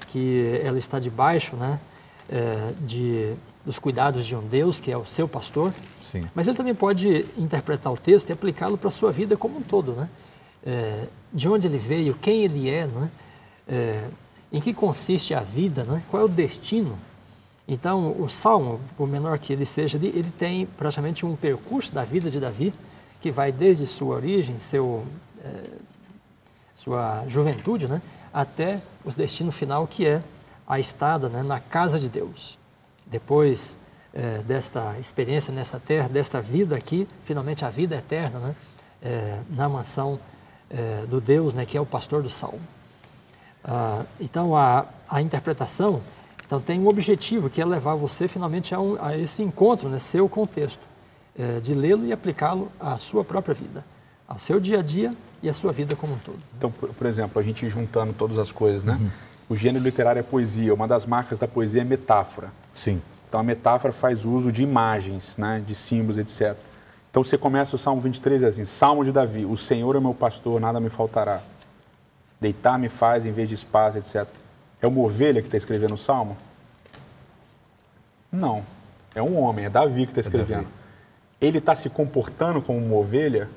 [0.07, 1.79] que ela está debaixo, né?
[2.27, 3.35] É, de
[3.67, 5.73] dos cuidados de um Deus, que é o seu pastor.
[6.01, 6.21] Sim.
[6.33, 9.61] Mas ele também pode interpretar o texto e aplicá-lo para a sua vida como um
[9.61, 10.09] todo, né?
[10.65, 11.03] É,
[11.33, 13.11] de onde ele veio, quem ele é, né?
[13.67, 14.07] É,
[14.53, 16.01] em que consiste a vida, né?
[16.09, 16.97] qual é o destino.
[17.67, 22.31] Então, o Salmo, por menor que ele seja, ele tem praticamente um percurso da vida
[22.31, 22.73] de Davi,
[23.19, 25.03] que vai desde sua origem, seu,
[25.43, 25.63] é,
[26.77, 28.01] sua juventude, né?
[28.33, 30.23] até o destino final, que é
[30.65, 31.43] a estada né?
[31.43, 32.57] na casa de Deus
[33.09, 33.77] depois
[34.13, 38.55] é, desta experiência nesta terra, desta vida aqui, finalmente a vida eterna, né?
[38.99, 40.19] É, na mansão
[40.71, 42.59] é, do Deus, né, que é o pastor do salmo.
[43.63, 46.01] Ah, então, a, a interpretação
[46.43, 49.99] então, tem um objetivo, que é levar você finalmente a, um, a esse encontro, né,
[49.99, 50.81] seu contexto,
[51.61, 53.85] de lê-lo e aplicá-lo à sua própria vida,
[54.27, 56.39] ao seu dia a dia e à sua vida como um todo.
[56.57, 58.97] Então, por, por exemplo, a gente juntando todas as coisas, né?
[58.99, 59.11] Uhum.
[59.49, 60.73] O gênero literário é poesia.
[60.73, 62.51] Uma das marcas da poesia é metáfora.
[62.77, 63.01] Sim.
[63.27, 66.55] Então a metáfora faz uso de imagens, né, de símbolos, etc.
[67.09, 70.61] Então você começa o Salmo 23 assim: Salmo de Davi, o Senhor é meu pastor,
[70.61, 71.41] nada me faltará.
[72.39, 74.27] Deitar-me faz em vez de espaço, etc.
[74.79, 76.37] É uma ovelha que está escrevendo o Salmo?
[78.31, 78.63] Não.
[79.15, 80.67] É um homem, é Davi que está escrevendo.
[81.41, 83.49] É ele está se comportando como uma ovelha?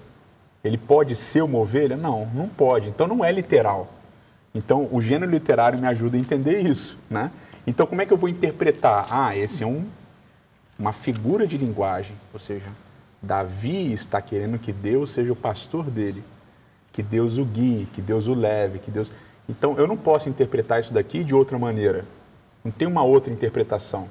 [0.65, 1.95] Ele pode ser uma ovelha?
[1.95, 2.89] Não, não pode.
[2.89, 3.87] Então não é literal.
[4.55, 7.31] Então o gênero literário me ajuda a entender isso, né?
[7.67, 9.07] Então como é que eu vou interpretar?
[9.11, 9.87] Ah, esse é um,
[10.79, 12.71] uma figura de linguagem, ou seja,
[13.23, 16.25] Davi está querendo que Deus seja o pastor dele,
[16.93, 19.13] que Deus o guie, que Deus o leve, que Deus.
[19.49, 22.05] Então eu não posso interpretar isso daqui de outra maneira.
[22.65, 24.09] Não tem uma outra interpretação.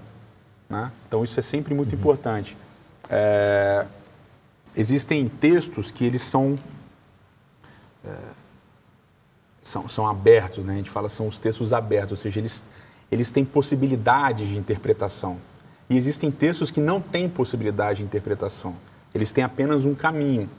[0.69, 0.91] Né?
[1.07, 1.99] Então isso é sempre muito uhum.
[1.99, 2.55] importante.
[3.09, 3.85] É...
[4.75, 6.57] Existem textos que eles são,
[8.05, 8.15] é...
[9.63, 10.73] são, são abertos, né?
[10.73, 12.63] a gente fala são os textos abertos, ou seja, eles,
[13.11, 15.37] eles têm possibilidade de interpretação.
[15.89, 18.75] E existem textos que não têm possibilidade de interpretação.
[19.13, 20.49] Eles têm apenas um caminho.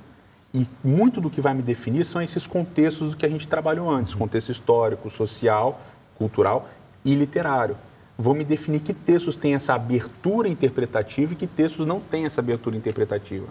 [0.52, 4.14] E muito do que vai me definir são esses contextos que a gente trabalhou antes,
[4.14, 5.80] contexto histórico, social,
[6.16, 6.68] cultural
[7.04, 7.76] e literário.
[8.18, 12.40] Vou me definir que textos têm essa abertura interpretativa e que textos não têm essa
[12.40, 13.46] abertura interpretativa.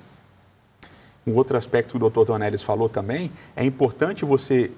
[1.25, 2.25] Um outro aspecto que o Dr.
[2.25, 4.71] Tonelis falou também, é importante você,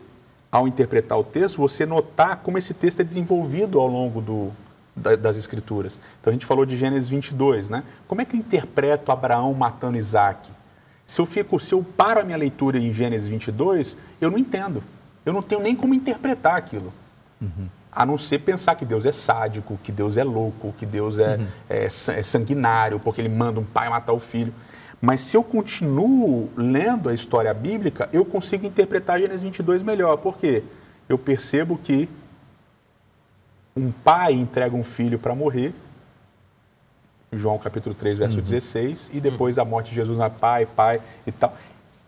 [0.52, 4.52] ao interpretar o texto, você notar como esse texto é desenvolvido ao longo do,
[4.96, 6.00] das Escrituras.
[6.20, 7.84] Então a gente falou de Gênesis 22, né?
[8.08, 10.50] Como é que eu interpreto Abraão matando Isaac?
[11.06, 14.84] Se eu fico, se eu paro a minha leitura em Gênesis 22, eu não entendo.
[15.26, 16.94] Eu não tenho nem como interpretar aquilo.
[17.42, 17.68] Uhum.
[17.92, 21.36] A não ser pensar que Deus é sádico, que Deus é louco, que Deus é,
[21.36, 21.48] uhum.
[21.70, 24.54] é, é sanguinário, porque ele manda um pai matar o filho.
[25.02, 30.16] Mas se eu continuo lendo a história bíblica, eu consigo interpretar Gênesis 22 melhor.
[30.18, 30.64] Por quê?
[31.10, 32.08] Eu percebo que
[33.76, 35.74] um pai entrega um filho para morrer,
[37.34, 38.44] João capítulo 3, verso uhum.
[38.44, 41.56] 16, e depois a morte de Jesus na pai, pai e tal.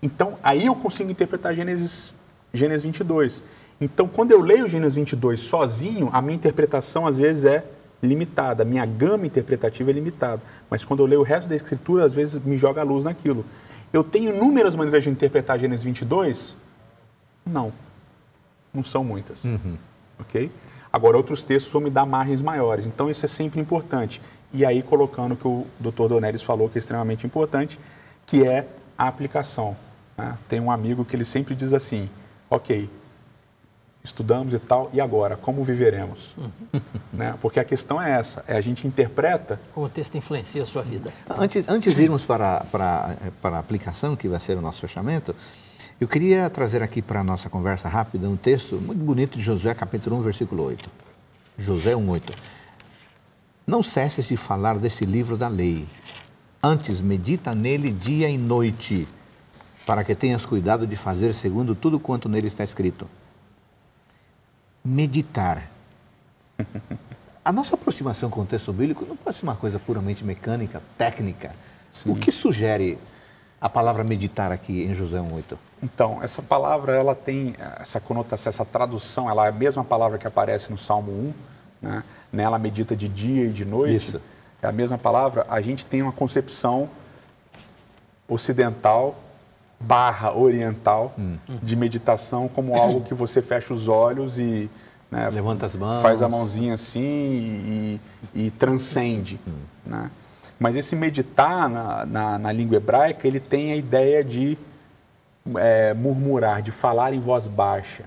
[0.01, 2.13] Então, aí eu consigo interpretar Gênesis,
[2.53, 3.43] Gênesis 22.
[3.79, 7.65] Então, quando eu leio Gênesis 22 sozinho, a minha interpretação às vezes é
[8.03, 10.41] limitada, minha gama interpretativa é limitada.
[10.69, 13.45] Mas quando eu leio o resto da Escritura, às vezes me joga a luz naquilo.
[13.91, 16.55] Eu tenho inúmeras maneiras de interpretar Gênesis 22?
[17.45, 17.71] Não.
[18.73, 19.43] Não são muitas.
[19.43, 19.77] Uhum.
[20.19, 20.51] Ok?
[20.91, 22.85] Agora, outros textos vão me dar margens maiores.
[22.85, 24.21] Então, isso é sempre importante.
[24.51, 26.07] E aí, colocando o que o Dr.
[26.07, 27.79] Donelis falou, que é extremamente importante,
[28.25, 29.75] que é a aplicação.
[30.17, 30.37] Né?
[30.47, 32.09] Tem um amigo que ele sempre diz assim:
[32.49, 32.89] ok,
[34.03, 35.37] estudamos e tal, e agora?
[35.37, 36.35] Como viveremos?
[36.37, 36.81] Uhum.
[37.13, 37.35] né?
[37.41, 39.59] Porque a questão é essa: é a gente interpreta.
[39.73, 41.11] Como o texto influencia a sua vida.
[41.29, 45.33] Antes, antes de irmos para, para, para a aplicação, que vai ser o nosso fechamento,
[46.01, 49.73] eu queria trazer aqui para a nossa conversa rápida um texto muito bonito de Josué,
[49.73, 50.89] capítulo 1, versículo 8.
[51.57, 52.33] Josué 1, 8.
[53.65, 55.87] Não cesses de falar desse livro da lei.
[56.61, 59.07] Antes, medita nele dia e noite,
[59.85, 63.07] para que tenhas cuidado de fazer segundo tudo quanto nele está escrito.
[64.83, 65.69] Meditar.
[67.43, 71.55] A nossa aproximação com o texto bíblico não pode ser uma coisa puramente mecânica, técnica.
[71.91, 72.11] Sim.
[72.11, 72.97] O que sugere
[73.59, 75.57] a palavra meditar aqui em Josué 1,8?
[75.81, 80.25] Então, essa palavra ela tem essa conotação, essa tradução, ela é a mesma palavra que
[80.25, 81.33] aparece no Salmo 1,
[81.81, 82.03] né?
[82.31, 83.95] nela medita de dia e de noite.
[83.95, 84.21] Isso.
[84.61, 85.45] É a mesma palavra.
[85.49, 86.89] A gente tem uma concepção
[88.27, 89.19] ocidental
[89.83, 91.35] barra oriental hum.
[91.61, 94.69] de meditação como algo que você fecha os olhos e
[95.11, 98.01] né, levanta as mãos, faz a mãozinha assim e,
[98.33, 99.51] e, transcende, hum.
[99.85, 100.09] né?
[100.59, 104.57] Mas esse meditar na, na, na, língua hebraica, ele tem a ideia de
[105.57, 108.05] é, murmurar, de falar em voz baixa.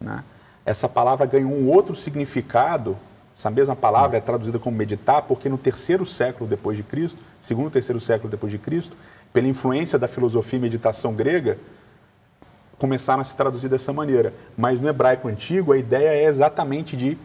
[0.00, 0.22] Né?
[0.64, 2.96] Essa palavra ganhou um outro significado,
[3.36, 7.70] essa mesma palavra é traduzida como meditar, porque no terceiro século depois de Cristo, segundo
[7.70, 8.96] terceiro século depois de Cristo,
[9.38, 11.58] pela influência da filosofia e meditação grega,
[12.76, 14.34] começaram a se traduzir dessa maneira.
[14.56, 17.16] Mas no hebraico antigo, a ideia é exatamente de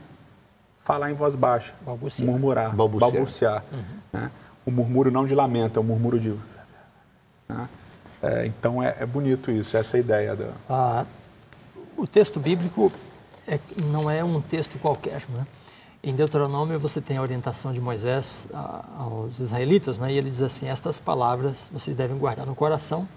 [0.84, 2.30] falar em voz baixa, balbuciar.
[2.30, 3.11] murmurar, balbuciar.
[3.11, 3.84] balbuciar uhum.
[4.22, 4.32] né?
[4.64, 6.36] O murmúrio não de lamento, é o murmúrio de.
[7.49, 7.68] Né?
[8.22, 10.36] É, então é, é, bonito isso, essa é a ideia.
[10.36, 10.49] Da...
[10.70, 11.05] Ah,
[11.97, 12.91] o texto bíblico
[13.47, 13.59] é,
[13.91, 15.24] não é um texto qualquer.
[15.30, 15.47] Né?
[16.06, 18.45] Em Deuteronômio você tem a orientação de Moisés
[18.97, 20.12] aos israelitas, né?
[20.12, 23.08] e ele diz assim: Estas palavras vocês devem guardar no coração.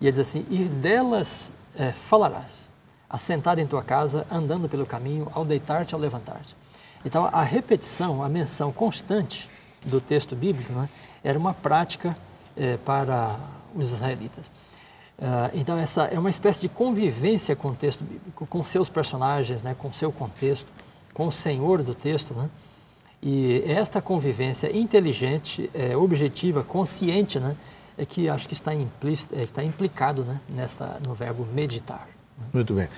[0.00, 2.72] E ele diz assim: E delas é, falarás,
[3.08, 6.56] assentado em tua casa, andando pelo caminho, ao deitar-te, ao levantar-te.
[7.04, 9.50] Então, a repetição, a menção constante
[9.84, 10.88] do texto bíblico né,
[11.22, 12.16] era uma prática
[12.56, 13.36] é, para
[13.74, 14.50] os israelitas.
[15.18, 19.62] Uh, então, essa é uma espécie de convivência com o texto bíblico, com seus personagens,
[19.62, 20.66] né, com seu contexto,
[21.12, 22.34] com o senhor do texto.
[22.34, 22.48] Né?
[23.22, 27.56] E esta convivência inteligente, é, objetiva, consciente, né,
[27.98, 32.08] é que acho que está, implícito, é, está implicado né, nessa, no verbo meditar.
[32.52, 32.88] Muito bem.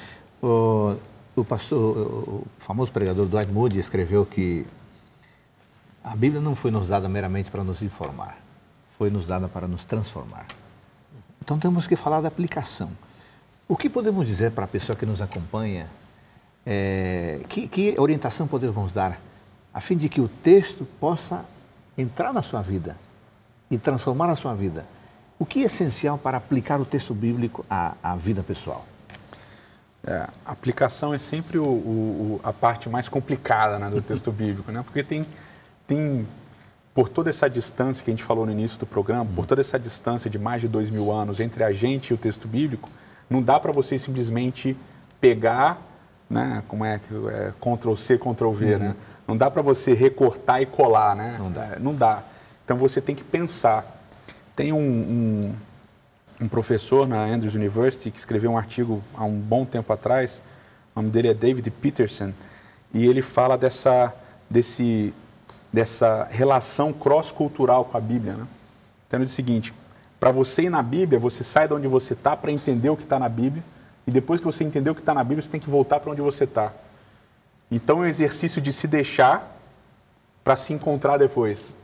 [0.40, 0.96] O,
[1.34, 4.64] o, pastor, o famoso pregador Dwight Moody escreveu que
[6.04, 8.38] a Bíblia não foi nos dada meramente para nos informar,
[8.96, 10.46] foi nos dada para nos transformar.
[11.40, 12.90] Então temos que falar da aplicação.
[13.68, 15.88] O que podemos dizer para a pessoa que nos acompanha?
[16.64, 19.20] É, que, que orientação podemos dar
[19.74, 21.44] a fim de que o texto possa
[21.96, 22.96] entrar na sua vida
[23.70, 24.86] e transformar a sua vida?
[25.38, 28.86] O que é essencial para aplicar o texto bíblico à, à vida pessoal?
[30.04, 34.70] É, a aplicação é sempre o, o, a parte mais complicada né, do texto bíblico,
[34.70, 34.82] né?
[34.84, 35.26] porque tem,
[35.86, 36.26] tem
[36.94, 39.78] por toda essa distância que a gente falou no início do programa, por toda essa
[39.78, 42.90] distância de mais de dois mil anos entre a gente e o texto bíblico,
[43.30, 44.76] não dá para você simplesmente
[45.20, 45.80] pegar,
[46.28, 48.78] né, como é que é, Ctrl C, Ctrl V, uhum.
[48.78, 48.96] né?
[49.26, 51.36] Não dá para você recortar e colar, né?
[51.38, 51.64] Não dá.
[51.64, 52.22] É, não dá.
[52.64, 54.00] Então você tem que pensar.
[54.56, 55.54] Tem um, um,
[56.40, 60.42] um, professor na Andrews University que escreveu um artigo há um bom tempo atrás,
[60.94, 62.32] o nome dele é David Peterson,
[62.92, 64.12] e ele fala dessa,
[64.50, 65.14] desse
[65.72, 68.34] dessa relação cross-cultural com a Bíblia.
[68.34, 68.46] Né?
[69.06, 69.72] Então, ele diz o seguinte:
[70.20, 73.04] para você ir na Bíblia, você sai de onde você está para entender o que
[73.04, 73.64] está na Bíblia,
[74.06, 76.10] e depois que você entender o que está na Bíblia, você tem que voltar para
[76.10, 76.72] onde você está.
[77.70, 79.56] Então, é um exercício de se deixar
[80.42, 81.74] para se encontrar depois.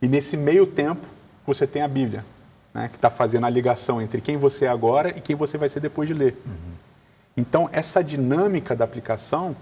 [0.00, 1.06] E nesse meio tempo,
[1.46, 2.24] você tem a Bíblia,
[2.72, 5.68] né, que está fazendo a ligação entre quem você é agora e quem você vai
[5.68, 6.40] ser depois de ler.
[6.44, 6.72] Uhum.
[7.36, 9.54] Então, essa dinâmica da aplicação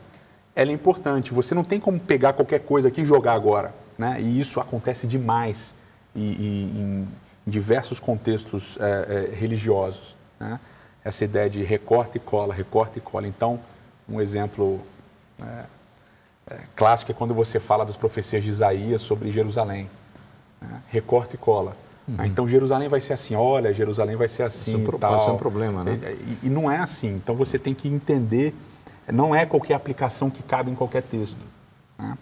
[0.54, 1.32] ela é importante.
[1.32, 3.74] Você não tem como pegar qualquer coisa aqui e jogar agora.
[3.96, 4.20] Né?
[4.20, 5.74] E isso acontece demais
[6.14, 7.08] e, e, em
[7.46, 10.16] diversos contextos é, é, religiosos.
[10.38, 10.58] Né?
[11.04, 13.26] Essa ideia de recorta e cola, recorta e cola.
[13.26, 13.60] Então,
[14.08, 14.80] um exemplo
[15.40, 15.64] é,
[16.50, 19.88] é clássico é quando você fala das profecias de Isaías sobre Jerusalém.
[20.60, 20.82] Né?
[20.88, 21.76] Recorta e cola.
[22.06, 22.24] Uhum.
[22.24, 24.82] Então, Jerusalém vai ser assim, olha, Jerusalém vai ser assim.
[24.82, 25.98] Isso pode ser um problema, né?
[26.42, 27.14] E, e não é assim.
[27.14, 28.54] Então, você tem que entender
[29.12, 31.38] não é qualquer aplicação que cabe em qualquer texto.
[31.98, 32.18] Né?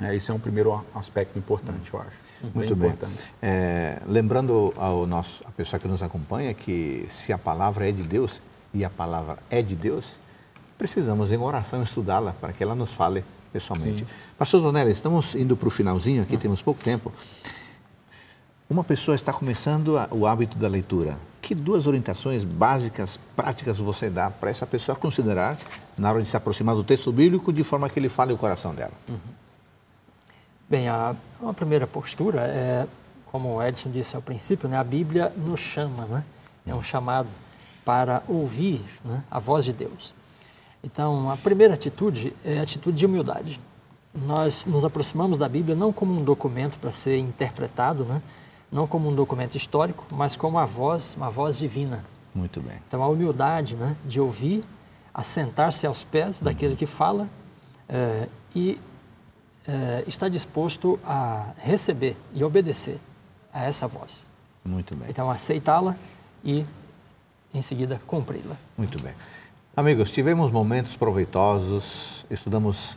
[0.00, 2.25] É, esse é um primeiro aspecto importante, eu acho.
[2.54, 2.94] Muito bem.
[3.40, 8.02] É, lembrando ao nosso, a pessoa que nos acompanha que se a palavra é de
[8.02, 8.40] Deus
[8.72, 10.16] e a palavra é de Deus,
[10.76, 14.00] precisamos em oração estudá-la para que ela nos fale pessoalmente.
[14.00, 14.06] Sim.
[14.38, 17.12] Pastor Donella, estamos indo para o finalzinho, aqui temos pouco tempo.
[18.68, 24.10] Uma pessoa está começando a, o hábito da leitura que duas orientações básicas, práticas você
[24.10, 25.56] dá para essa pessoa considerar
[25.96, 28.74] na hora de se aproximar do texto bíblico de forma que ele fale o coração
[28.74, 28.90] dela?
[29.08, 29.16] Uhum.
[30.68, 32.86] Bem, a, uma primeira postura é,
[33.26, 36.24] como o Edson disse ao princípio, né, a Bíblia nos chama, né?
[36.66, 37.28] é um chamado
[37.84, 40.14] para ouvir né, a voz de Deus.
[40.82, 43.60] Então, a primeira atitude é a atitude de humildade.
[44.14, 48.20] Nós nos aproximamos da Bíblia não como um documento para ser interpretado, né?
[48.70, 52.04] não como um documento histórico, mas como uma voz, uma voz divina.
[52.34, 52.76] Muito bem.
[52.88, 54.64] Então a humildade, né, de ouvir,
[55.14, 56.78] assentar-se aos pés daquele uhum.
[56.78, 57.28] que fala
[57.88, 58.78] é, e
[59.66, 62.98] é, estar disposto a receber e obedecer
[63.52, 64.28] a essa voz.
[64.64, 65.08] Muito bem.
[65.10, 65.96] Então aceitá-la
[66.44, 66.64] e
[67.52, 68.56] em seguida cumpri-la.
[68.76, 69.14] Muito bem.
[69.76, 72.96] Amigos, tivemos momentos proveitosos, estudamos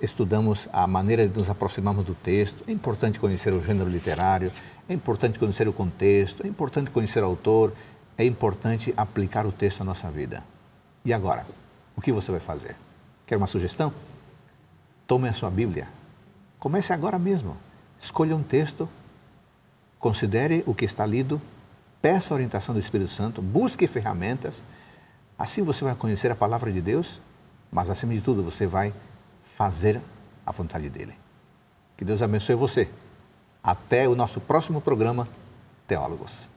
[0.00, 2.64] estudamos a maneira de nos aproximarmos do texto.
[2.66, 4.50] É importante conhecer o gênero literário,
[4.88, 7.74] é importante conhecer o contexto, é importante conhecer o autor,
[8.16, 10.42] é importante aplicar o texto à nossa vida.
[11.04, 11.46] E agora,
[11.94, 12.74] o que você vai fazer?
[13.26, 13.92] Quer uma sugestão?
[15.06, 15.86] Tome a sua Bíblia.
[16.66, 17.56] Comece agora mesmo.
[17.96, 18.88] Escolha um texto,
[20.00, 21.40] considere o que está lido,
[22.02, 24.64] peça a orientação do Espírito Santo, busque ferramentas.
[25.38, 27.20] Assim você vai conhecer a palavra de Deus,
[27.70, 28.92] mas acima de tudo você vai
[29.56, 30.00] fazer
[30.44, 31.14] a vontade dele.
[31.96, 32.88] Que Deus abençoe você.
[33.62, 35.28] Até o nosso próximo programa,
[35.86, 36.50] Teólogos.